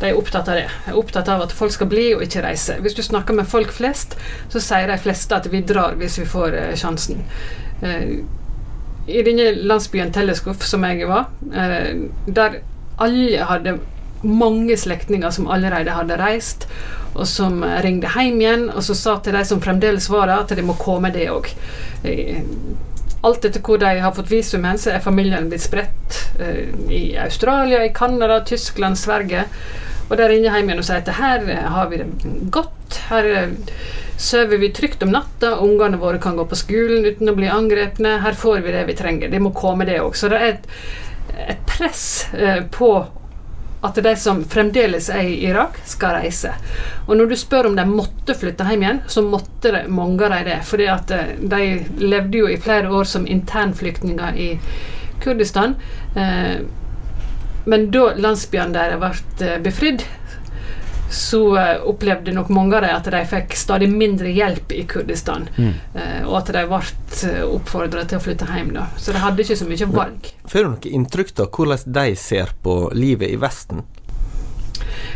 De 0.00 0.08
er 0.08 0.18
opptatt 0.18 0.48
av 0.48 0.58
det. 0.58 0.68
De 0.86 0.94
er 0.94 0.98
opptatt 0.98 1.28
av 1.30 1.44
at 1.44 1.52
folk 1.54 1.72
skal 1.74 1.90
bli 1.92 2.08
og 2.16 2.24
ikke 2.24 2.42
reise. 2.46 2.78
Hvis 2.82 2.96
du 2.96 3.02
snakker 3.04 3.36
med 3.36 3.48
folk 3.48 3.72
flest, 3.72 4.16
så 4.52 4.62
sier 4.62 4.88
de 4.90 4.98
fleste 5.00 5.36
at 5.36 5.50
vi 5.52 5.62
drar 5.64 5.94
hvis 6.00 6.18
vi 6.18 6.26
får 6.28 6.56
sjansen. 6.80 7.22
I 9.06 9.22
denne 9.22 9.46
landsbyen 9.68 10.10
Telleskoff, 10.12 10.66
som 10.66 10.84
jeg 10.88 11.06
var, 11.08 11.28
der 12.26 12.58
alle 12.98 13.46
hadde 13.48 13.78
mange 14.24 14.76
slektninger 14.80 15.30
som 15.34 15.48
allerede 15.50 15.94
hadde 15.94 16.18
reist, 16.20 16.68
og 17.14 17.28
som 17.30 17.62
ringte 17.84 18.10
hjem 18.10 18.40
igjen, 18.42 18.64
og 18.72 18.82
så 18.82 18.96
sa 18.98 19.18
til 19.22 19.36
de 19.36 19.44
som 19.46 19.62
fremdeles 19.62 20.08
var 20.10 20.26
der, 20.30 20.42
at 20.42 20.56
de 20.56 20.66
må 20.66 20.74
komme, 20.80 21.12
det 21.14 21.28
òg. 21.30 21.52
Alt 23.24 23.46
etter 23.48 23.62
hvor 23.64 23.80
de 23.80 23.92
har 24.02 24.12
fått 24.16 24.32
visum 24.32 24.66
hen, 24.68 24.80
så 24.80 24.92
er 24.92 25.04
familien 25.04 25.48
blitt 25.48 25.64
spredt 25.64 26.18
eh, 26.42 26.74
i 26.92 27.04
Australia, 27.16 27.84
i 27.84 27.92
Canada, 27.94 28.42
Tyskland, 28.44 28.98
Sverige. 29.00 29.46
Og 30.10 30.18
de 30.20 30.26
ringer 30.28 30.52
hjem 30.52 30.68
igjen 30.68 30.82
og 30.82 30.84
sier 30.84 31.00
at 31.00 31.14
her 31.16 31.46
har 31.72 31.88
vi 31.88 32.02
det 32.02 32.34
godt. 32.52 32.98
Her 33.08 33.30
eh, 33.30 33.54
sover 34.20 34.60
vi 34.60 34.72
trygt 34.76 35.02
om 35.06 35.14
natta, 35.14 35.54
ungene 35.64 35.98
våre 36.02 36.20
kan 36.20 36.36
gå 36.36 36.44
på 36.50 36.58
skolen 36.58 37.06
uten 37.08 37.32
å 37.32 37.36
bli 37.38 37.48
angrepne. 37.48 38.18
Her 38.26 38.36
får 38.36 38.60
vi 38.66 38.74
det 38.76 38.84
vi 38.90 38.98
trenger. 38.98 39.32
Det 39.32 39.40
må 39.40 39.54
komme, 39.56 39.88
det 39.88 40.02
òg. 40.02 40.18
Så 40.18 40.28
det 40.32 40.40
er 40.42 40.52
et, 40.52 40.70
et 41.56 41.64
press 41.70 42.06
eh, 42.36 42.60
på 42.74 42.92
at 43.84 43.98
de 44.04 44.14
som 44.16 44.40
fremdeles 44.48 45.10
er 45.12 45.26
i 45.28 45.40
Irak, 45.48 45.76
skal 45.84 46.16
reise. 46.18 46.54
Og 47.06 47.18
når 47.18 47.30
du 47.30 47.36
spør 47.36 47.68
om 47.68 47.76
de 47.76 47.84
måtte 47.88 48.36
flytte 48.38 48.66
hjem 48.68 48.84
igjen, 48.86 49.02
så 49.08 49.24
måtte 49.26 49.74
det, 49.74 49.84
mange 49.92 50.24
av 50.24 50.32
dem 50.32 50.48
det. 50.48 50.60
fordi 50.64 50.86
at 50.88 51.10
eh, 51.10 51.34
de 51.38 51.60
levde 52.00 52.38
jo 52.38 52.48
i 52.48 52.60
flere 52.60 52.88
år 52.88 53.04
som 53.04 53.26
internflyktninger 53.26 54.40
i 54.40 54.48
Kurdistan. 55.20 55.76
Eh, 56.16 56.64
men 57.64 57.90
da 57.90 58.10
landsbyene 58.16 58.76
deres 58.76 59.00
ble 59.00 59.48
eh, 59.48 59.60
befridd, 59.64 60.04
så 61.10 61.56
uh, 61.56 61.88
opplevde 61.88 62.32
nok 62.32 62.48
mange 62.48 62.76
av 62.76 62.84
dem 62.84 62.94
at 62.96 63.08
de 63.12 63.22
fikk 63.28 63.56
stadig 63.58 63.88
mindre 63.92 64.30
hjelp 64.34 64.72
i 64.74 64.84
Kurdistan. 64.88 65.48
Mm. 65.56 65.72
Uh, 65.94 66.22
og 66.28 66.38
at 66.40 66.52
de 66.56 66.64
ble 66.70 66.80
uh, 66.82 67.42
oppfordra 67.48 68.06
til 68.08 68.18
å 68.18 68.24
flytte 68.24 68.48
hjem. 68.50 68.72
Da. 68.76 68.86
Så 68.98 69.14
de 69.14 69.22
hadde 69.22 69.44
ikke 69.44 69.58
så 69.60 69.68
mye 69.68 69.90
valg. 69.92 70.30
Får 70.50 70.64
du 70.64 70.70
noe 70.72 70.94
inntrykk 71.00 71.34
av 71.44 71.50
hvordan 71.54 71.98
de 71.98 72.06
ser 72.18 72.54
på 72.64 72.78
livet 72.96 73.34
i 73.34 73.40
Vesten? 73.40 73.84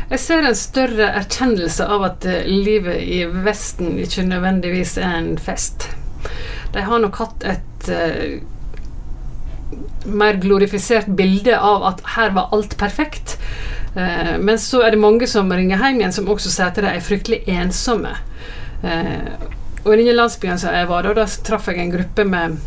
Jeg 0.08 0.20
ser 0.22 0.46
en 0.48 0.56
større 0.56 1.10
erkjennelse 1.18 1.84
av 1.84 2.04
at 2.06 2.28
livet 2.48 3.02
i 3.04 3.24
Vesten 3.44 3.98
ikke 4.00 4.24
nødvendigvis 4.28 4.96
er 5.02 5.18
en 5.18 5.34
fest. 5.40 5.90
De 6.72 6.84
har 6.84 7.02
nok 7.02 7.18
hatt 7.20 7.44
et 7.48 7.90
mer 10.08 10.38
glorifisert 10.40 11.10
bilde 11.18 11.56
av 11.56 11.84
at 11.90 12.00
her 12.14 12.32
var 12.36 12.54
alt 12.56 12.76
perfekt. 12.80 13.36
Eh, 13.94 14.34
men 14.38 14.58
så 14.58 14.82
er 14.84 14.94
det 14.94 15.02
mange 15.02 15.28
som 15.30 15.52
ringer 15.52 15.80
hjem 15.80 16.02
igjen, 16.02 16.14
som 16.14 16.28
også 16.28 16.52
sier 16.52 16.70
at 16.70 16.80
de 16.80 16.88
er 16.90 17.04
fryktelig 17.04 17.42
ensomme. 17.48 18.14
Eh, 18.82 19.30
og 19.84 19.94
i 19.94 20.00
denne 20.00 20.16
landsbyen 20.18 20.60
som 20.60 20.74
jeg 20.74 20.88
var 20.90 21.06
da, 21.06 21.14
da 21.16 21.26
traff 21.46 21.70
jeg 21.70 21.80
en 21.82 21.94
gruppe 21.94 22.26
med 22.28 22.58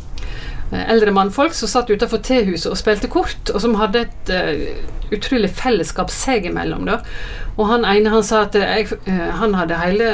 eldre 0.71 1.11
mannfolk 1.11 1.53
som 1.53 1.67
satt 1.67 1.91
utenfor 1.91 2.21
tehuset 2.23 2.71
og 2.71 2.79
spilte 2.79 3.09
kort, 3.11 3.51
og 3.51 3.59
som 3.63 3.75
hadde 3.79 4.05
et 4.05 4.31
uh, 4.31 5.11
utrolig 5.11 5.51
fellesskap 5.51 6.11
seg 6.13 6.47
imellom. 6.47 6.87
Da. 6.87 7.01
Og 7.57 7.67
han 7.67 7.85
ene 7.87 8.13
han 8.13 8.23
sa 8.23 8.45
at 8.45 8.55
jeg, 8.55 8.87
uh, 9.07 9.29
han 9.41 9.57
hadde 9.59 9.79
hele 9.81 10.11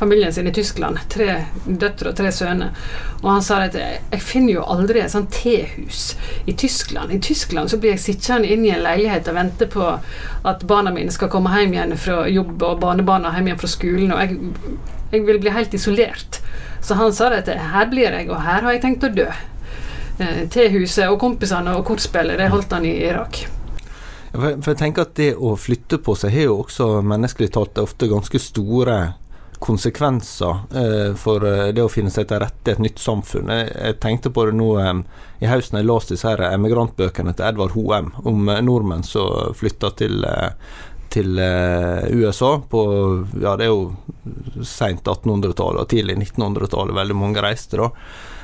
familien 0.00 0.32
sin 0.32 0.48
i 0.48 0.54
Tyskland. 0.56 1.02
Tre 1.12 1.42
døtre 1.64 2.12
og 2.12 2.16
tre 2.16 2.32
sønner. 2.32 2.72
Og 3.20 3.28
han 3.34 3.44
sa 3.44 3.60
at 3.66 3.76
jeg 3.76 4.22
finner 4.24 4.54
jo 4.54 4.64
aldri 4.64 5.02
et 5.02 5.12
sånt 5.12 5.32
tehus 5.36 6.14
i 6.48 6.56
Tyskland. 6.56 7.12
I 7.12 7.20
Tyskland 7.20 7.68
så 7.68 7.76
blir 7.80 7.92
jeg 7.94 8.04
sittende 8.06 8.48
inne 8.48 8.70
i 8.70 8.74
en 8.78 8.86
leilighet 8.86 9.28
og 9.28 9.36
vente 9.36 9.68
på 9.68 9.90
at 10.48 10.64
barna 10.68 10.94
mine 10.94 11.12
skal 11.12 11.28
komme 11.32 11.52
hjem 11.52 11.76
igjen 11.76 11.96
fra 12.00 12.24
jobb, 12.32 12.56
og 12.64 12.80
barnebarna 12.80 13.34
hjem 13.36 13.52
igjen 13.52 13.60
fra 13.60 13.74
skolen. 13.76 14.16
og 14.16 14.24
jeg, 14.24 14.40
jeg 15.12 15.26
vil 15.28 15.42
bli 15.42 15.52
helt 15.52 15.76
isolert. 15.76 16.40
Så 16.80 16.96
han 16.96 17.12
sa 17.12 17.28
at 17.36 17.48
her 17.48 17.92
blir 17.92 18.08
jeg, 18.08 18.30
og 18.30 18.40
her 18.40 18.64
har 18.64 18.72
jeg 18.72 18.84
tenkt 18.86 19.04
å 19.04 19.12
dø. 19.12 19.28
Eh, 20.20 20.42
tehuset 20.52 21.08
og 21.08 21.16
kompisene 21.22 21.72
og 21.78 21.86
kortspillet, 21.88 22.36
det 22.40 22.50
holdt 22.52 22.76
han 22.76 22.84
i 22.84 22.92
Irak. 23.08 23.44
For, 24.30 24.68
jeg 24.70 24.78
tenker 24.78 25.08
at 25.08 25.16
Det 25.18 25.32
å 25.34 25.56
flytte 25.58 25.98
på 25.98 26.14
seg 26.14 26.36
har 26.36 26.50
jo 26.50 26.60
også 26.62 27.00
menneskelig 27.02 27.50
talt 27.56 27.80
ofte 27.82 28.06
ganske 28.10 28.38
store 28.38 28.98
konsekvenser 29.60 30.54
eh, 30.80 31.14
for 31.20 31.44
eh, 31.44 31.68
det 31.76 31.84
å 31.84 31.90
finne 31.92 32.12
seg 32.12 32.28
til 32.30 32.40
rette 32.40 32.72
i 32.72 32.74
et 32.74 32.80
nytt 32.80 33.00
samfunn. 33.02 33.50
Jeg, 33.52 33.98
tenkte 34.00 34.32
på 34.32 34.46
det 34.48 34.54
nå 34.56 34.70
eh, 34.80 35.02
i 35.44 35.50
høsten 35.50 35.80
jeg 35.80 35.88
leste 35.88 36.16
disse 36.16 36.30
her 36.30 36.42
emigrantbøkene 36.48 37.34
til 37.36 37.48
Edvard 37.48 37.74
Hoem 37.76 38.08
om 38.24 38.48
nordmenn 38.64 39.04
som 39.04 39.52
flytta 39.56 39.92
til, 40.00 40.24
til 41.12 41.40
USA 41.40 42.54
på 42.72 42.82
ja, 43.42 43.54
det 43.60 43.68
er 43.68 43.72
jo 43.72 44.64
seint 44.64 45.04
1800-tallet 45.04 45.84
og 45.84 45.92
tidlig 45.92 46.16
1900-tallet 46.22 46.96
veldig 46.96 47.18
mange 47.20 47.44
reiste 47.44 47.80
da. 47.80 47.90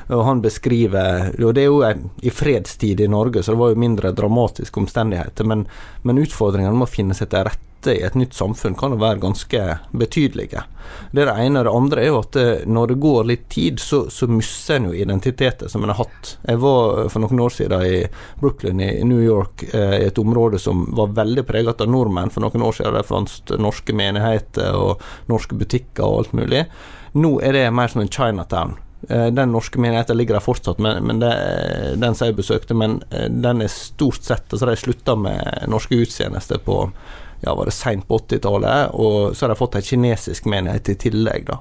Og 0.09 0.25
han 0.25 0.43
beskriver 0.43 1.35
Og 1.43 1.55
det 1.55 1.65
er 1.65 1.71
jo 1.71 1.83
i 2.23 2.31
fredstid 2.31 3.01
i 3.01 3.11
Norge, 3.11 3.43
så 3.43 3.55
det 3.55 3.61
var 3.63 3.73
jo 3.73 3.85
mindre 3.85 4.15
dramatiske 4.15 4.81
omstendigheter, 4.81 5.45
men, 5.45 5.67
men 6.03 6.23
utfordringene 6.23 6.77
med 6.77 6.89
å 6.89 6.91
finne 6.91 7.17
seg 7.17 7.33
til 7.33 7.47
rette 7.49 7.63
i 7.87 8.03
et 8.03 8.17
nytt 8.19 8.35
samfunn 8.35 8.75
kan 8.75 8.95
jo 8.95 8.99
være 8.99 9.21
ganske 9.23 9.61
betydelige. 9.95 10.63
Det 11.13 11.23
er 11.23 11.29
det 11.29 11.35
ene. 11.45 11.63
Det 11.63 11.75
andre 11.75 12.03
er 12.03 12.09
jo 12.09 12.17
at 12.19 12.39
eh, 12.41 12.65
når 12.67 12.91
det 12.91 12.97
går 13.03 13.29
litt 13.29 13.45
tid, 13.53 13.79
så, 13.83 14.01
så 14.11 14.27
mister 14.31 14.81
en 14.81 14.89
jo 14.89 14.95
identiteter 14.97 15.71
som 15.71 15.85
en 15.85 15.93
har 15.93 16.01
hatt. 16.01 16.33
Jeg 16.49 16.59
var 16.63 17.07
for 17.13 17.23
noen 17.23 17.43
år 17.45 17.55
siden 17.55 17.85
i 17.87 18.01
Brooklyn 18.41 18.83
i 18.83 18.91
New 19.07 19.23
York, 19.23 19.69
eh, 19.71 19.99
i 20.01 20.09
et 20.09 20.19
område 20.19 20.59
som 20.63 20.87
var 20.99 21.15
veldig 21.15 21.47
preget 21.47 21.85
av 21.85 21.93
nordmenn. 21.93 22.33
For 22.35 22.43
noen 22.43 22.67
år 22.67 22.79
siden 22.81 22.99
det 22.99 23.07
fantes 23.07 23.61
norske 23.63 23.95
menigheter 23.95 24.75
og 24.75 25.05
norske 25.31 25.59
butikker 25.59 26.07
og 26.07 26.25
alt 26.25 26.35
mulig. 26.41 26.67
Nå 27.17 27.37
er 27.45 27.55
det 27.55 27.69
mer 27.75 27.93
som 27.93 28.03
en 28.03 28.11
Chinatown. 28.13 28.77
Eh, 29.09 29.27
den 29.27 29.53
norske 29.53 29.81
menigheten 29.81 30.17
ligger 30.17 30.35
der 30.35 30.41
fortsatt, 30.41 30.79
men, 30.79 31.05
men 31.05 31.21
det, 31.23 31.33
den 31.97 32.15
som 32.15 32.27
jeg 32.27 32.39
besøkte, 32.41 32.75
men 32.75 32.99
eh, 33.11 33.29
den 33.31 33.63
er 33.63 33.71
stort 33.71 34.25
sett 34.27 34.51
altså 34.51 34.67
De 34.67 34.77
slutta 34.81 35.15
med 35.19 35.69
norske 35.71 35.95
gudstjenester 35.95 36.59
på 36.65 36.81
ja, 37.45 37.55
var 37.55 37.69
det 37.69 37.77
seint 37.77 38.07
på 38.09 38.19
80-tallet, 38.19 38.97
og 38.97 39.37
så 39.37 39.45
har 39.45 39.53
de 39.53 39.61
fått 39.61 39.77
ei 39.79 39.85
kinesisk 39.85 40.49
menighet 40.51 40.89
i 40.89 40.97
tillegg. 41.07 41.47
da. 41.53 41.61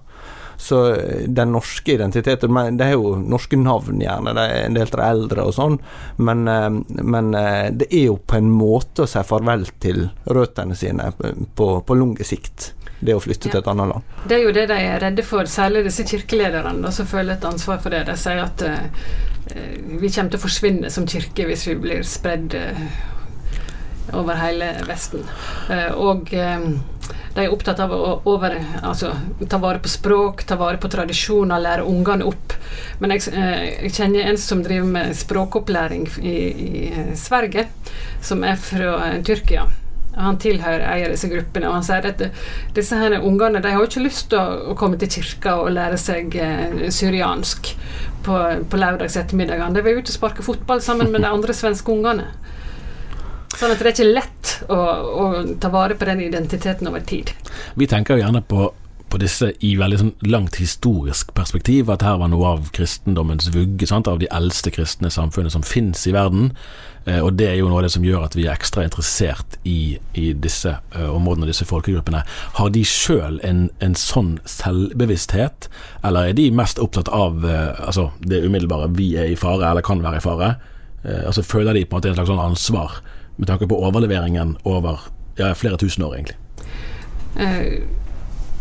Så 0.58 0.80
eh, 0.96 1.28
den 1.28 1.52
norske 1.54 1.94
identiteten 1.94 2.78
Det 2.80 2.88
er 2.88 2.96
jo 2.96 3.14
norske 3.20 3.60
navn, 3.60 4.02
gjerne. 4.02 4.34
De 4.34 4.46
er 4.48 4.66
en 4.66 4.80
del 4.80 4.90
av 4.96 5.04
eldre 5.06 5.46
og 5.46 5.54
sånn. 5.54 5.78
Men, 6.18 6.48
men, 6.88 7.32
det 7.78 7.92
er 7.92 8.08
jo 8.08 8.18
på 8.18 8.40
en 8.40 8.50
måte 8.50 9.06
å 9.06 9.12
si 9.12 9.22
farvel 9.22 9.68
til 9.84 10.08
røttene 10.26 10.80
sine 10.80 11.12
på, 11.20 11.70
på 11.86 12.00
lang 12.00 12.18
sikt 12.26 12.72
det 13.08 13.15
å 13.15 13.24
flytte 13.24 13.50
ja. 13.50 13.56
til 13.56 13.62
et 13.62 13.72
annet 13.72 13.91
land. 13.91 14.13
Det 14.26 14.38
er 14.38 14.44
jo 14.44 14.54
det 14.56 14.68
de 14.72 14.80
er 14.89 15.02
redde 15.04 15.26
for, 15.26 15.50
særlig 15.50 15.86
disse 15.88 16.06
kirkelederne 16.08 16.91
som 16.96 17.10
føler 17.10 17.38
et 17.38 17.48
ansvar 17.48 17.82
for 17.84 17.96
det. 17.96 18.06
De 18.10 18.18
sier 18.20 18.41
at 18.44 18.65
uh, 18.65 19.10
vi 20.02 20.10
kommer 20.10 20.32
til 20.34 20.39
å 20.39 20.46
forsvinne 20.46 20.94
som 20.94 21.08
kirke 21.10 21.48
hvis 21.50 21.68
vi 21.70 21.78
blir 21.82 22.06
spredd 22.08 22.58
uh, 22.58 22.84
over 24.15 24.38
hele 24.41 24.74
Vesten. 24.89 25.26
Uh, 25.70 25.91
og 25.98 26.30
de 27.36 27.44
er 27.44 27.52
opptatt 27.52 27.82
av 27.84 27.91
å 27.91 28.12
over, 28.32 28.56
altså, 28.80 29.12
ta 29.52 29.60
vare 29.60 29.82
på 29.84 29.91
språk, 29.91 30.46
ta 30.48 30.56
vare 30.60 30.80
på 30.80 30.89
tradisjoner, 30.91 31.60
lære 31.62 31.88
ungene 31.89 32.28
opp. 32.30 32.56
Men 33.02 33.12
jeg, 33.15 33.28
jeg, 33.36 33.91
kjenner 33.98 34.32
en 34.32 34.39
som 34.39 34.63
driver 34.63 34.88
med 34.94 35.18
språkopplæring 35.20 36.08
i, 36.24 36.38
i 36.56 37.15
Sverige, 37.20 37.68
som 38.24 38.46
er 38.48 38.56
fra 38.62 39.18
Tyrkia. 39.28 39.68
Han 40.15 40.39
tilhører 40.39 40.86
en 40.86 41.06
av 41.08 41.13
disse 41.15 41.30
gruppene, 41.32 41.69
og 41.69 41.78
han 41.80 41.86
sier 41.88 42.08
at 42.10 42.23
disse 42.75 42.99
her 42.99 43.17
ungene 43.19 43.62
de 43.63 43.73
har 43.75 43.88
ikke 43.88 44.04
lyst 44.06 44.30
til 44.32 44.39
å, 44.39 44.75
komme 44.80 44.99
til 45.01 45.12
kirka 45.12 45.58
og 45.63 45.73
lære 45.75 45.99
seg 45.99 46.38
eh, 46.39 46.86
syriansk 46.93 47.73
på, 48.25 48.39
på 48.71 48.80
lørdags 48.80 49.17
ettermiddagene. 49.19 49.75
De 49.75 49.84
vil 49.86 49.99
ut 49.99 50.12
og 50.12 50.17
sparke 50.17 50.45
fotball 50.45 50.82
sammen 50.84 51.12
med 51.12 51.25
de 51.25 51.32
andre 51.32 51.56
svenske 51.56 51.91
ungene. 51.91 52.30
Sånn 53.56 53.71
at 53.71 53.80
det 53.80 53.88
er 53.88 53.93
ikke 53.93 54.10
lett 54.10 54.56
å, 54.71 54.80
å 54.80 55.28
ta 55.62 55.71
vare 55.71 55.95
på 55.95 56.08
den 56.10 56.25
identiteten 56.25 56.89
over 56.91 57.04
tid. 57.08 57.32
Vi 57.80 57.88
tenker 57.88 58.15
jo 58.17 58.25
gjerne 58.25 58.43
på 58.43 58.71
på 59.15 59.19
disse 59.21 59.51
i 59.63 59.75
veldig 59.80 59.97
sånn 60.01 60.13
langt 60.28 60.58
historisk 60.60 61.30
perspektiv, 61.38 61.88
at 61.93 62.04
her 62.04 62.17
var 62.19 62.28
noe 62.34 62.49
av 62.58 62.71
kristendommens 62.75 63.47
vugge, 63.54 63.88
sant? 63.88 64.10
av 64.12 64.19
de 64.19 64.28
eldste 64.34 64.73
kristne 64.75 65.12
samfunnene 65.13 65.54
som 65.54 65.63
finnes 65.63 66.01
i 66.10 66.12
verden. 66.12 66.49
Eh, 67.06 67.22
og 67.22 67.34
det 67.39 67.50
er 67.52 67.58
jo 67.60 67.70
noe 67.70 67.80
av 67.82 67.88
det 67.88 67.94
som 67.96 68.06
gjør 68.06 68.28
at 68.28 68.38
vi 68.38 68.48
er 68.48 68.56
ekstra 68.56 68.86
interessert 68.86 69.58
i, 69.63 69.98
i 70.18 70.28
disse 70.34 70.76
uh, 70.96 71.10
områdene 71.13 71.46
og 71.46 71.54
disse 71.54 71.68
folkegruppene. 71.70 72.26
Har 72.60 72.70
de 72.74 72.84
sjøl 72.86 73.39
en, 73.46 73.68
en, 73.80 73.98
sånn 73.98 74.38
selvbevissthet, 74.50 75.70
eller 76.06 76.32
er 76.32 76.38
de 76.38 76.52
mest 76.56 76.82
opptatt 76.82 77.12
av 77.13 77.44
uh, 77.46 77.74
altså 77.86 78.10
det 78.26 78.44
umiddelbare 78.46 78.94
'vi 78.96 79.13
er 79.22 79.34
i 79.34 79.39
fare', 79.39 79.70
eller 79.70 79.86
kan 79.86 80.04
være 80.04 80.22
i 80.22 80.26
fare, 80.26 80.56
Eh, 81.06 81.26
altså 81.26 81.41
Føler 81.41 81.74
de 81.74 81.86
på 81.86 81.96
en 81.96 82.00
måte 82.00 82.10
en 82.10 82.18
slags 82.18 82.32
sånn 82.32 82.41
ansvar 82.41 82.98
med 83.38 83.50
tanke 83.50 83.68
på 83.70 83.78
overleveringen 83.78 84.56
over 84.65 85.06
ja, 85.38 85.52
flere 85.58 85.78
tusen 85.78 86.06
år, 86.08 86.18
egentlig? 86.18 86.38
Eh, 87.36 87.84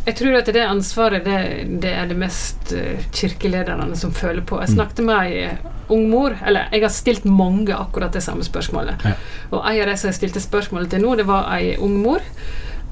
jeg 0.04 0.16
tror 0.18 0.36
at 0.36 0.50
det 0.52 0.64
ansvaret 0.68 1.24
det, 1.24 1.38
det 1.80 1.92
er 1.96 2.10
det 2.10 2.18
mest 2.20 2.74
uh, 2.76 2.98
kirkelederne 3.14 3.96
som 3.96 4.12
føler 4.12 4.44
på. 4.44 4.60
Jeg 4.60 4.74
snakket 4.74 5.04
med 5.06 5.30
ei 5.30 5.46
ung 5.92 6.08
mor, 6.10 6.36
eller 6.44 6.68
jeg 6.72 6.84
har 6.84 6.92
stilt 6.92 7.24
mange 7.24 7.76
akkurat 7.76 8.12
det 8.12 8.24
samme 8.24 8.44
spørsmålet. 8.44 9.04
Ja. 9.04 9.16
Og 9.50 9.64
en 9.64 9.80
av 9.80 9.90
de 9.90 9.96
som 10.00 10.10
jeg 10.10 10.18
stilte 10.18 10.44
spørsmålet 10.44 10.92
til 10.92 11.04
nå, 11.04 11.16
det 11.20 11.26
var 11.28 11.48
ei 11.56 11.74
ung 11.80 11.98
mor. 12.04 12.24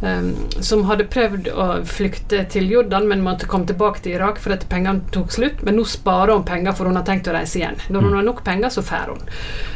Um, 0.02 0.32
som 0.58 0.80
hadde 0.88 1.04
prøvd 1.06 1.46
å 1.54 1.66
flykte 1.86 2.40
til 2.50 2.64
Jordan, 2.72 3.04
men 3.06 3.20
måtte 3.22 3.46
komme 3.46 3.68
tilbake 3.68 4.02
til 4.02 4.16
Irak 4.16 4.40
for 4.42 4.50
at 4.50 4.64
pengene 4.70 5.04
tok 5.14 5.30
slutt. 5.30 5.60
Men 5.62 5.76
nå 5.78 5.84
sparer 5.86 6.34
hun 6.34 6.46
penger, 6.48 6.74
for 6.74 6.90
hun 6.90 6.98
har 6.98 7.06
tenkt 7.06 7.30
å 7.30 7.36
reise 7.36 7.60
igjen. 7.60 7.78
Når 7.92 8.08
hun 8.08 8.16
har 8.18 8.26
nok 8.26 8.42
penger, 8.46 8.72
så 8.74 8.82
drar 8.88 9.12
hun. 9.12 9.22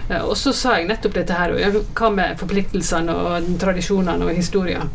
Uh, 0.09 0.23
og 0.25 0.35
så 0.41 0.55
sa 0.57 0.81
jeg 0.81 0.89
nettopp 0.89 1.21
dette 1.21 1.37
her. 1.37 1.55
Hva 1.93 2.11
med 2.17 2.41
forpliktelsene 2.41 3.15
og 3.15 3.53
tradisjonene 3.63 4.27
og 4.27 4.41
historien? 4.41 4.91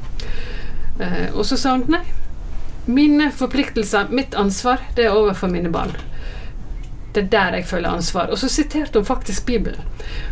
Uh, 1.00 1.30
og 1.32 1.46
så 1.48 1.56
sa 1.56 1.78
hun 1.78 1.88
nei. 1.94 2.04
Mine 2.86 3.32
forpliktelser, 3.32 4.08
mitt 4.10 4.34
ansvar, 4.34 4.80
det 4.96 5.06
er 5.06 5.14
overfor 5.14 5.48
mine 5.48 5.70
barn. 5.70 5.94
Det 7.14 7.26
er 7.26 7.28
der 7.32 7.56
jeg 7.58 7.66
føler 7.68 7.90
ansvar. 7.90 8.30
Og 8.32 8.38
så 8.40 8.48
siterte 8.50 9.00
hun 9.00 9.06
faktisk 9.06 9.46
Bibelen. 9.46 9.82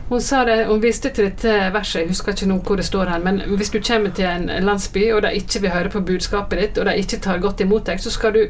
Hun, 0.09 0.21
sa 0.21 0.45
det, 0.47 0.65
hun 0.67 0.81
viste 0.81 1.09
til 1.09 1.27
dette 1.27 1.55
verset, 1.73 2.01
jeg 2.01 2.09
husker 2.13 2.31
ikke 2.33 2.47
nå 2.49 2.59
hvor 2.65 2.79
det 2.79 2.85
står 2.87 3.11
her, 3.11 3.19
men 3.19 3.41
hvis 3.59 3.69
du 3.69 3.81
kommer 3.83 4.13
til 4.15 4.25
en 4.25 4.47
landsby, 4.65 5.09
og 5.13 5.21
de 5.25 5.33
ikke 5.37 5.61
vil 5.61 5.73
høre 5.75 5.91
på 5.93 6.01
budskapet 6.07 6.61
ditt, 6.61 6.79
og 6.79 6.87
de 6.87 6.95
ikke 6.97 7.19
tar 7.19 7.43
godt 7.43 7.61
imot 7.61 7.85
deg, 7.91 7.99
så 8.01 8.13
skal 8.15 8.33
du, 8.33 8.45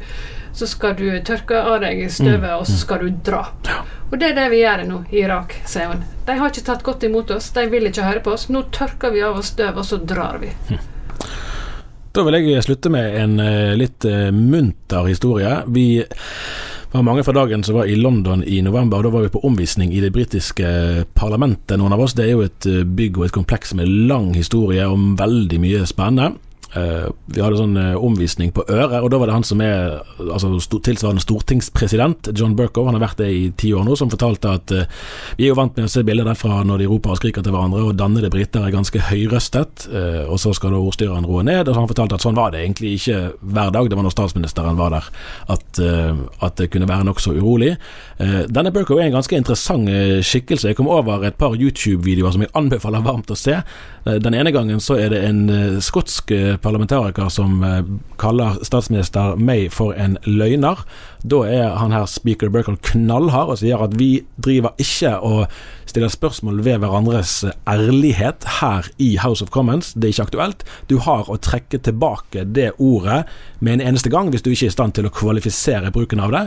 så 0.52 0.66
skal 0.70 0.94
du 0.96 1.08
tørke 1.26 1.58
av 1.58 1.80
deg 1.82 2.06
støvet, 2.12 2.54
og 2.54 2.66
så 2.70 2.78
skal 2.78 3.04
du 3.04 3.10
dra. 3.30 3.42
Og 4.10 4.16
det 4.18 4.30
er 4.30 4.38
det 4.38 4.46
vi 4.54 4.62
gjør 4.62 4.86
nå 4.86 5.02
i 5.10 5.20
Irak, 5.24 5.58
sier 5.66 5.92
hun. 5.92 6.06
De 6.26 6.38
har 6.38 6.54
ikke 6.54 6.66
tatt 6.70 6.86
godt 6.86 7.04
imot 7.10 7.34
oss, 7.34 7.50
de 7.58 7.66
vil 7.70 7.90
ikke 7.90 8.06
høre 8.06 8.24
på 8.24 8.32
oss. 8.38 8.48
Nå 8.48 8.62
tørker 8.72 9.10
vi 9.10 9.26
av 9.26 9.42
oss 9.42 9.52
støv, 9.52 9.82
og 9.82 9.84
så 9.90 9.98
drar 9.98 10.38
vi. 10.42 10.54
Da 12.10 12.24
vil 12.26 12.40
jeg 12.42 12.64
slutte 12.66 12.90
med 12.90 13.16
en 13.20 13.38
eh, 13.38 13.76
litt 13.78 14.04
eh, 14.08 14.32
munter 14.34 15.06
historie. 15.06 15.60
Vi 15.70 16.02
var 16.90 17.04
mange 17.06 17.22
fra 17.22 17.34
dagen 17.36 17.62
som 17.62 17.76
var 17.78 17.86
i 17.86 17.94
London 17.94 18.42
i 18.42 18.58
november. 18.66 18.98
og 18.98 19.06
Da 19.06 19.12
var 19.14 19.22
vi 19.22 19.32
på 19.36 19.44
omvisning 19.46 19.92
i 19.94 20.02
det 20.02 20.10
britiske 20.10 21.04
parlamentet, 21.14 21.78
noen 21.78 21.94
av 21.94 22.02
oss. 22.02 22.16
Det 22.18 22.26
er 22.26 22.32
jo 22.34 22.42
et 22.42 22.66
eh, 22.66 22.82
bygg 22.82 23.20
og 23.20 23.28
et 23.28 23.36
kompleks 23.36 23.76
med 23.78 23.92
lang 24.10 24.32
historie 24.34 24.88
om 24.90 25.14
veldig 25.20 25.62
mye 25.62 25.86
spennende. 25.86 26.34
Eh, 26.70 27.06
vi 27.34 27.42
hadde 27.42 27.58
sånn 27.58 27.74
uh, 27.74 27.96
omvisning 27.98 28.52
på 28.54 28.62
Øre, 28.70 29.00
og 29.02 29.08
da 29.10 29.18
var 29.18 29.26
det 29.26 29.34
han 29.34 29.46
som 29.46 29.58
er 29.64 29.96
altså, 30.22 30.52
st 30.62 30.78
tilsvarende 30.86 31.22
stortingspresident, 31.22 32.30
John 32.38 32.54
Burkow, 32.58 32.86
han 32.86 32.94
har 32.94 33.02
vært 33.08 33.22
det 33.24 33.30
i 33.34 33.40
ti 33.58 33.72
år 33.74 33.82
nå, 33.86 33.96
som 33.98 34.10
fortalte 34.12 34.52
at 34.54 34.74
uh, 34.74 34.84
vi 35.38 35.48
er 35.48 35.50
jo 35.50 35.56
vant 35.58 35.74
med 35.74 35.88
å 35.88 35.90
se 35.90 36.04
bilder 36.06 36.28
derfra 36.30 36.60
når 36.66 36.84
de 36.84 36.88
roper 36.92 37.16
og 37.16 37.18
skriker 37.18 37.42
til 37.42 37.54
hverandre, 37.56 37.82
og 37.88 37.98
dannede 37.98 38.30
briter 38.30 38.66
er 38.66 38.74
ganske 38.74 39.02
høyrøstet, 39.08 39.88
og 40.30 40.38
så 40.38 40.52
skal 40.54 40.74
da 40.74 40.78
ordstyreren 40.78 41.26
roe 41.26 41.42
ned, 41.46 41.64
og 41.64 41.74
så 41.74 41.80
han 41.80 41.90
fortalte 41.90 42.18
at 42.18 42.24
sånn 42.24 42.38
var 42.38 42.52
det 42.54 42.62
egentlig 42.62 42.92
ikke 42.98 43.18
hver 43.40 43.72
dag, 43.74 43.88
det 43.90 43.98
var 43.98 44.06
når 44.06 44.14
statsministeren 44.14 44.78
var 44.78 44.92
der, 44.94 45.08
at, 45.54 45.80
at 46.46 46.58
det 46.60 46.68
kunne 46.72 46.88
være 46.90 47.06
nokså 47.08 47.34
urolig. 47.38 47.72
Denne 48.20 48.72
Burkow 48.74 49.00
er 49.00 49.08
en 49.08 49.16
ganske 49.16 49.38
interessant 49.38 49.88
skikkelse. 50.26 50.70
Jeg 50.70 50.78
kom 50.78 50.90
over 50.92 51.24
et 51.26 51.38
par 51.40 51.56
YouTube-videoer 51.56 52.34
som 52.36 52.44
jeg 52.44 52.52
anbefaler 52.58 53.04
varmt 53.06 53.32
å 53.32 53.38
se. 53.38 53.58
Den 54.04 54.36
ene 54.36 54.52
gangen 54.54 54.82
så 54.84 54.98
er 55.00 55.14
det 55.14 55.22
en 55.26 55.42
skotsk 55.84 56.34
parlamentariker 56.62 57.28
som 57.32 57.62
eh, 57.64 57.82
kaller 58.20 58.58
statsminister 58.66 59.36
May 59.36 59.68
for 59.72 59.96
en 59.96 60.18
løgner. 60.26 60.82
Da 61.22 61.42
er 61.48 61.76
han 61.80 61.94
her 61.94 62.06
speaker 62.10 62.52
Burkow 62.52 62.78
knallhard 62.90 63.54
og 63.54 63.60
sier 63.62 63.82
at 63.84 63.96
vi 64.00 64.22
driver 64.40 64.76
ikke 64.80 65.16
og 65.18 65.44
stiller 65.90 66.12
spørsmål 66.12 66.62
ved 66.66 66.82
hverandres 66.82 67.38
eh, 67.48 67.56
ærlighet 67.70 68.46
her 68.60 68.90
i 68.98 69.14
House 69.22 69.44
of 69.44 69.52
Commons. 69.54 69.94
Det 69.94 70.08
er 70.08 70.14
ikke 70.14 70.28
aktuelt. 70.30 70.66
Du 70.90 70.98
har 71.06 71.30
å 71.30 71.40
trekke 71.40 71.80
tilbake 71.82 72.44
det 72.44 72.72
ordet 72.78 73.24
med 73.60 73.78
en 73.78 73.88
eneste 73.90 74.12
gang 74.12 74.30
hvis 74.32 74.46
du 74.46 74.52
ikke 74.52 74.68
er 74.68 74.74
i 74.74 74.78
stand 74.78 74.96
til 74.96 75.08
å 75.08 75.14
kvalifisere 75.14 75.92
bruken 75.94 76.22
av 76.22 76.36
det. 76.36 76.46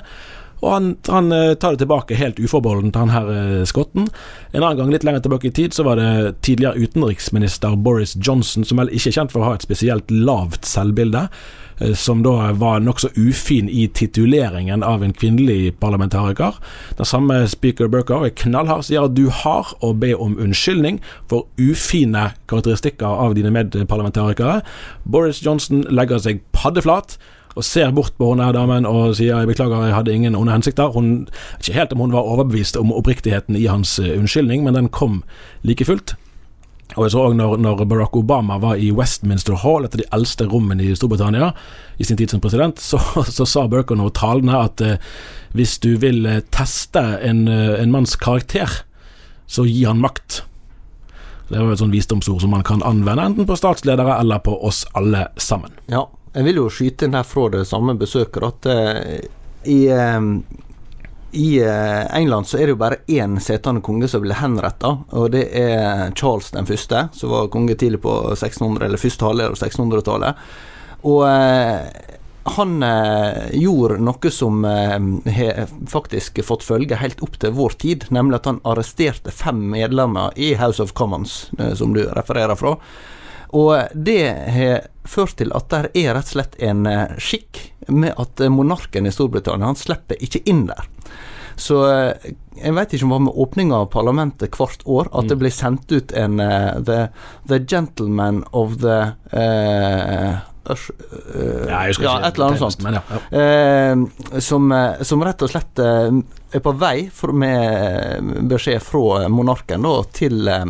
Og 0.63 0.71
han, 0.71 0.85
han 1.11 1.31
eh, 1.35 1.53
tar 1.59 1.75
det 1.75 1.83
tilbake 1.83 2.15
helt 2.15 2.39
uforbeholden 2.39 2.93
til 2.93 3.03
han 3.03 3.11
her 3.11 3.31
eh, 3.33 3.63
skotten. 3.67 4.07
En 4.53 4.61
annen 4.63 4.79
gang 4.79 4.93
litt 4.93 5.03
lenger 5.03 5.25
tilbake 5.25 5.49
i 5.49 5.55
tid 5.55 5.75
så 5.75 5.83
var 5.83 5.99
det 5.99 6.37
tidligere 6.45 6.79
utenriksminister 6.79 7.75
Boris 7.83 8.15
Johnson, 8.15 8.63
som 8.63 8.79
vel 8.79 8.93
ikke 8.93 9.11
er 9.11 9.17
kjent 9.19 9.35
for 9.35 9.43
å 9.43 9.49
ha 9.49 9.57
et 9.57 9.65
spesielt 9.65 10.13
lavt 10.13 10.63
selvbilde, 10.69 11.25
eh, 11.83 11.91
som 11.99 12.23
da 12.23 12.53
var 12.55 12.79
nokså 12.85 13.11
ufin 13.19 13.67
i 13.67 13.89
tituleringen 13.91 14.87
av 14.87 15.03
en 15.03 15.11
kvinnelig 15.11 15.75
parlamentariker. 15.83 16.55
Den 16.95 17.11
samme 17.11 17.43
speaker 17.51 17.91
Burkow 17.91 18.23
er 18.23 18.35
knallhard, 18.45 18.87
sier 18.87 19.09
at 19.09 19.19
du 19.19 19.27
har 19.43 19.75
å 19.83 19.91
be 19.91 20.13
om 20.15 20.39
unnskyldning 20.39 21.03
for 21.27 21.49
ufine 21.59 22.29
karakteristikker 22.47 23.19
av 23.27 23.35
dine 23.35 23.51
medparlamentarikere. 23.51 24.61
Boris 25.03 25.43
Johnson 25.43 25.83
legger 25.91 26.23
seg 26.23 26.45
paddeflat 26.55 27.17
og 27.53 27.65
ser 27.67 27.91
bort 27.93 28.15
på 28.17 28.31
henne 28.31 28.47
her 28.47 28.55
damen 28.55 28.87
og 28.89 29.15
sier 29.17 29.37
jeg 29.37 29.49
beklager, 29.51 29.85
jeg 29.87 29.95
hadde 29.95 30.13
ingen 30.13 30.35
onde 30.35 30.55
hensikter. 30.55 30.93
Hun 30.93 31.27
Ikke 31.59 31.77
helt 31.77 31.93
om 31.93 31.99
hun 31.99 32.15
var 32.15 32.25
overbevist 32.25 32.77
om 32.77 32.93
oppriktigheten 32.93 33.55
i 33.55 33.67
hans 33.69 33.99
eh, 33.99 34.17
unnskyldning, 34.17 34.63
men 34.63 34.73
den 34.73 34.89
kom 34.89 35.23
like 35.61 35.85
fullt. 35.85 36.15
Og 36.93 37.07
jeg 37.07 37.13
så 37.15 37.21
også 37.25 37.37
når, 37.37 37.57
når 37.57 37.85
Barack 37.89 38.15
Obama 38.15 38.59
var 38.61 38.77
i 38.77 38.91
Westminster 38.93 39.57
Hall, 39.57 39.85
et 39.85 39.95
av 39.95 40.01
de 40.01 40.09
eldste 40.13 40.45
rommene 40.49 40.83
i 40.85 40.95
Storbritannia, 40.97 41.51
i 41.97 42.05
sin 42.05 42.19
tid 42.19 42.33
som 42.33 42.41
president, 42.43 42.79
så, 42.81 42.99
så 43.37 43.47
sa 43.49 43.65
Burke 43.69 43.97
noe 43.97 44.13
talende 44.13 44.59
at 44.59 44.83
eh, 44.83 45.11
hvis 45.57 45.77
du 45.81 45.95
vil 46.01 46.25
eh, 46.29 46.43
teste 46.53 47.01
en, 47.21 47.47
eh, 47.49 47.79
en 47.81 47.93
manns 47.93 48.15
karakter, 48.19 48.83
så 49.49 49.65
gi 49.69 49.83
han 49.85 50.01
makt. 50.01 50.43
Det 51.49 51.59
var 51.59 51.73
et 51.73 51.81
sånn 51.81 51.93
visdomsord 51.93 52.41
som 52.41 52.53
man 52.53 52.65
kan 52.65 52.81
anvende 52.85 53.25
enten 53.27 53.49
på 53.49 53.57
statsledere 53.59 54.15
eller 54.21 54.41
på 54.45 54.55
oss 54.65 54.83
alle 54.97 55.27
sammen. 55.41 55.73
Ja, 55.91 56.07
jeg 56.33 56.47
vil 56.47 56.61
jo 56.63 56.69
skyte 56.73 57.07
inn 57.07 57.17
her 57.17 57.25
fra 57.27 57.47
det 57.53 57.65
samme 57.69 57.95
besøket 57.99 58.45
at 58.47 58.69
eh, 58.73 59.25
i, 59.69 59.79
eh, 59.93 60.19
i 61.33 61.49
eh, 61.61 62.15
England 62.17 62.49
så 62.49 62.57
er 62.57 62.67
det 62.67 62.75
jo 62.75 62.81
bare 62.81 63.01
én 63.07 63.39
setende 63.41 63.83
konge 63.85 64.09
som 64.11 64.23
blir 64.25 64.37
henretta, 64.41 64.95
og 65.13 65.31
det 65.33 65.47
er 65.57 66.13
Charles 66.19 66.51
den 66.55 66.69
første, 66.69 67.07
som 67.13 67.33
var 67.33 67.51
konge 67.53 67.77
tidlig 67.79 68.01
på 68.03 68.15
1600, 68.33 68.87
eller 68.87 69.01
første 69.01 69.29
halvdel 69.29 69.53
av 69.53 69.61
1600-tallet. 69.61 70.43
Og 71.03 71.23
eh, 71.27 72.11
han 72.43 72.83
eh, 72.83 73.55
gjorde 73.55 74.01
noe 74.03 74.31
som 74.31 74.65
eh, 74.65 74.99
har 75.33 75.69
faktisk 75.89 76.43
fått 76.43 76.65
følge 76.67 76.99
helt 76.99 77.21
opp 77.23 77.37
til 77.39 77.55
vår 77.55 77.77
tid, 77.79 78.05
nemlig 78.11 78.41
at 78.41 78.49
han 78.51 78.61
arresterte 78.67 79.31
fem 79.31 79.61
medlemmer 79.71 80.35
i 80.35 80.53
House 80.59 80.83
of 80.83 80.91
Commons, 80.97 81.47
eh, 81.59 81.73
som 81.79 81.95
du 81.95 82.03
refererer 82.03 82.59
fra. 82.59 82.75
Og 83.53 83.93
det 83.93 84.23
har 84.55 84.87
ført 85.05 85.37
til 85.37 85.53
at 85.53 85.69
der 85.69 85.89
er 85.93 86.15
rett 86.17 86.29
og 86.31 86.35
slett 86.37 86.57
en 86.63 86.87
eh, 86.89 87.17
skikk 87.21 87.59
med 87.91 88.15
at 88.19 88.41
eh, 88.41 88.51
monarken 88.51 89.05
i 89.05 89.13
Storbritannia 89.13 89.69
han 89.69 89.79
slipper 89.79 90.17
ikke 90.23 90.41
inn 90.49 90.65
der. 90.69 90.87
Så 91.59 91.83
eh, 91.89 92.31
jeg 92.57 92.73
vet 92.77 92.93
ikke 92.93 93.05
om 93.05 93.11
det 93.11 93.17
var 93.17 93.25
med 93.27 93.41
åpninga 93.45 93.81
av 93.83 93.91
parlamentet 93.93 94.57
hvert 94.57 94.85
år 94.89 95.11
at 95.13 95.29
det 95.29 95.37
ble 95.41 95.51
sendt 95.53 95.91
ut 95.93 96.13
en 96.17 96.39
uh, 96.41 96.79
the, 96.85 97.07
the 97.49 97.59
Gentleman 97.59 98.43
of 98.53 98.79
the 98.83 98.97
uh, 99.33 100.41
Ush, 100.69 100.93
eh, 101.35 101.65
Ja, 101.67 101.81
ja, 101.91 102.11
et 102.23 102.37
eller 102.37 102.53
annet 102.53 102.61
sånt. 102.61 102.79
Men 102.85 102.95
ja, 102.95 104.39
som, 104.39 104.69
som 105.03 105.25
rett 105.27 105.43
og 105.43 105.51
slett 105.51 105.81
er 106.53 106.63
på 106.63 106.73
vei 106.79 107.09
med 107.33 108.47
beskjed 108.49 108.81
fra 108.83 109.27
monarken 109.29 109.85
da, 109.85 109.95
til, 110.13 110.47
eh, 110.47 110.65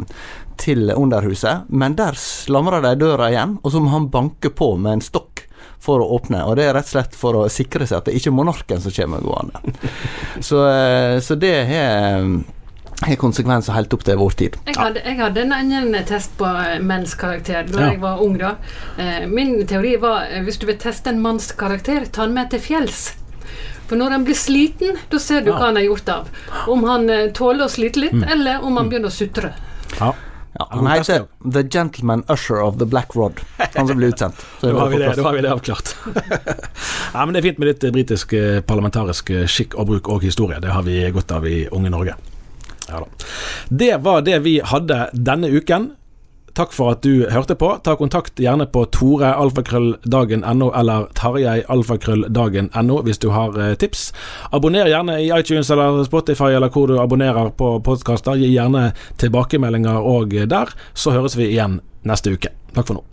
til 0.57 0.91
Underhuset. 0.95 1.69
Men 1.69 1.95
der 1.99 2.17
slamrer 2.19 2.81
de 2.85 2.95
døra 3.01 3.29
igjen, 3.33 3.57
og 3.63 3.71
så 3.73 3.81
må 3.83 3.93
han 3.95 4.09
banke 4.13 4.49
på 4.53 4.73
med 4.77 4.99
en 4.99 5.05
stokk 5.05 5.45
for 5.83 5.99
å 5.99 6.09
åpne. 6.15 6.45
Og 6.47 6.55
det 6.55 6.69
er 6.69 6.73
rett 6.77 6.87
og 6.87 6.95
slett 6.95 7.15
for 7.19 7.35
å 7.35 7.49
sikre 7.51 7.87
seg 7.87 7.97
at 7.99 8.05
det 8.09 8.15
ikke 8.19 8.31
er 8.31 8.37
monarken 8.39 8.81
som 8.83 8.91
kommer 8.95 9.23
gående. 9.23 9.59
Så, 10.47 10.63
eh, 10.69 11.19
så 11.19 11.35
det 11.39 11.55
har 11.67 12.27
har 13.03 13.15
konsekvenser 13.19 13.73
helt 13.75 13.93
opp 13.93 14.03
til 14.07 14.17
vår 14.19 14.35
tid. 14.39 14.57
Jeg 14.67 14.77
hadde, 14.79 15.01
jeg 15.05 15.17
hadde 15.19 15.41
en 15.43 15.55
annen 15.55 15.97
test 16.07 16.35
på 16.39 16.47
eh, 16.47 16.77
menns 16.83 17.15
karakter 17.19 17.67
da 17.67 17.81
Ja. 17.81 17.89
jeg 17.91 18.01
var 18.01 18.21
ung. 18.23 18.37
da. 18.37 18.55
Eh, 18.97 19.25
min 19.27 19.65
teori 19.67 19.97
var 19.97 20.27
eh, 20.29 20.43
hvis 20.43 20.59
du 20.61 20.65
vil 20.69 20.77
teste 20.77 21.09
en 21.09 21.21
manns 21.21 21.51
karakter, 21.51 22.05
ta 22.05 22.25
den 22.25 22.33
med 22.37 22.49
til 22.53 22.59
fjells. 22.59 23.13
For 23.87 23.95
når 23.99 24.11
han 24.15 24.23
blir 24.25 24.35
sliten, 24.37 24.97
da 25.11 25.19
ser 25.19 25.41
du 25.41 25.51
Ja. 25.51 25.57
hva 25.57 25.65
han 25.71 25.75
har 25.75 25.83
gjort 25.83 26.09
av. 26.09 26.29
Om 26.67 26.83
han 26.87 27.09
eh, 27.09 27.29
tåler 27.31 27.65
å 27.65 27.69
slite 27.69 27.99
litt, 27.99 28.13
eller 28.31 28.63
om 28.63 28.77
han 28.77 28.89
begynner 28.89 29.11
å 29.11 29.17
sutre. 29.17 29.53
ja. 29.99 30.13
Ja, 30.59 30.67
han 30.69 30.85
heter 30.85 31.23
The 31.51 31.63
Gentleman 31.63 32.21
Usher 32.29 32.59
of 32.61 32.75
the 32.77 32.85
Black 32.85 33.15
Rod, 33.15 33.39
han 33.73 33.87
som 33.87 33.97
ble 33.97 34.11
utsendt. 34.11 34.35
Så 34.61 34.67
Da 34.73 34.79
har 34.83 34.89
vi 34.91 34.97
det, 35.01 35.15
da 35.17 35.23
har 35.23 35.33
vi 35.33 35.41
det 35.41 35.49
avklart. 35.49 35.95
ja, 37.13 37.25
men 37.25 37.33
Det 37.33 37.39
er 37.39 37.47
fint 37.47 37.57
med 37.57 37.67
litt 37.71 37.83
eh, 37.83 37.91
britisk 37.95 38.33
eh, 38.37 38.59
parlamentarisk 38.61 39.31
skikk 39.49 39.73
og 39.81 39.87
bruk 39.89 40.09
og 40.13 40.21
historie. 40.21 40.59
Det 40.61 40.69
har 40.69 40.85
vi 40.85 40.99
godt 41.09 41.31
av 41.33 41.47
i 41.49 41.63
unge 41.73 41.89
Norge. 41.89 42.13
Ja 42.85 42.99
da. 43.01 43.07
Det 43.69 43.97
var 44.05 44.21
det 44.21 44.37
vi 44.45 44.59
hadde 44.61 45.09
denne 45.13 45.49
uken. 45.49 45.89
Takk 46.57 46.73
for 46.73 46.91
at 46.93 47.03
du 47.05 47.25
hørte 47.29 47.55
på. 47.59 47.69
Ta 47.83 47.95
kontakt 47.99 48.39
gjerne 48.39 48.65
på 48.69 48.85
torealfakrølldagen.no 48.95 50.71
eller 50.79 51.07
tarjeialfakrølldagen.no 51.19 52.99
hvis 53.07 53.21
du 53.23 53.29
har 53.35 53.57
eh, 53.59 53.75
tips. 53.79 54.13
Abonner 54.51 54.89
gjerne 54.91 55.19
i 55.21 55.31
iTunes 55.33 55.71
eller 55.73 56.03
Spotify 56.07 56.53
eller 56.57 56.73
hvor 56.73 56.87
du 56.89 56.99
abonnerer 57.01 57.53
på 57.57 57.75
podkaster. 57.85 58.37
Gi 58.39 58.53
gjerne 58.53 58.91
tilbakemeldinger 59.21 59.97
òg 60.01 60.37
der. 60.49 60.67
Så 60.93 61.15
høres 61.15 61.37
vi 61.39 61.51
igjen 61.53 61.81
neste 62.03 62.35
uke. 62.35 62.53
Takk 62.73 62.87
for 62.89 62.99
nå. 62.99 63.12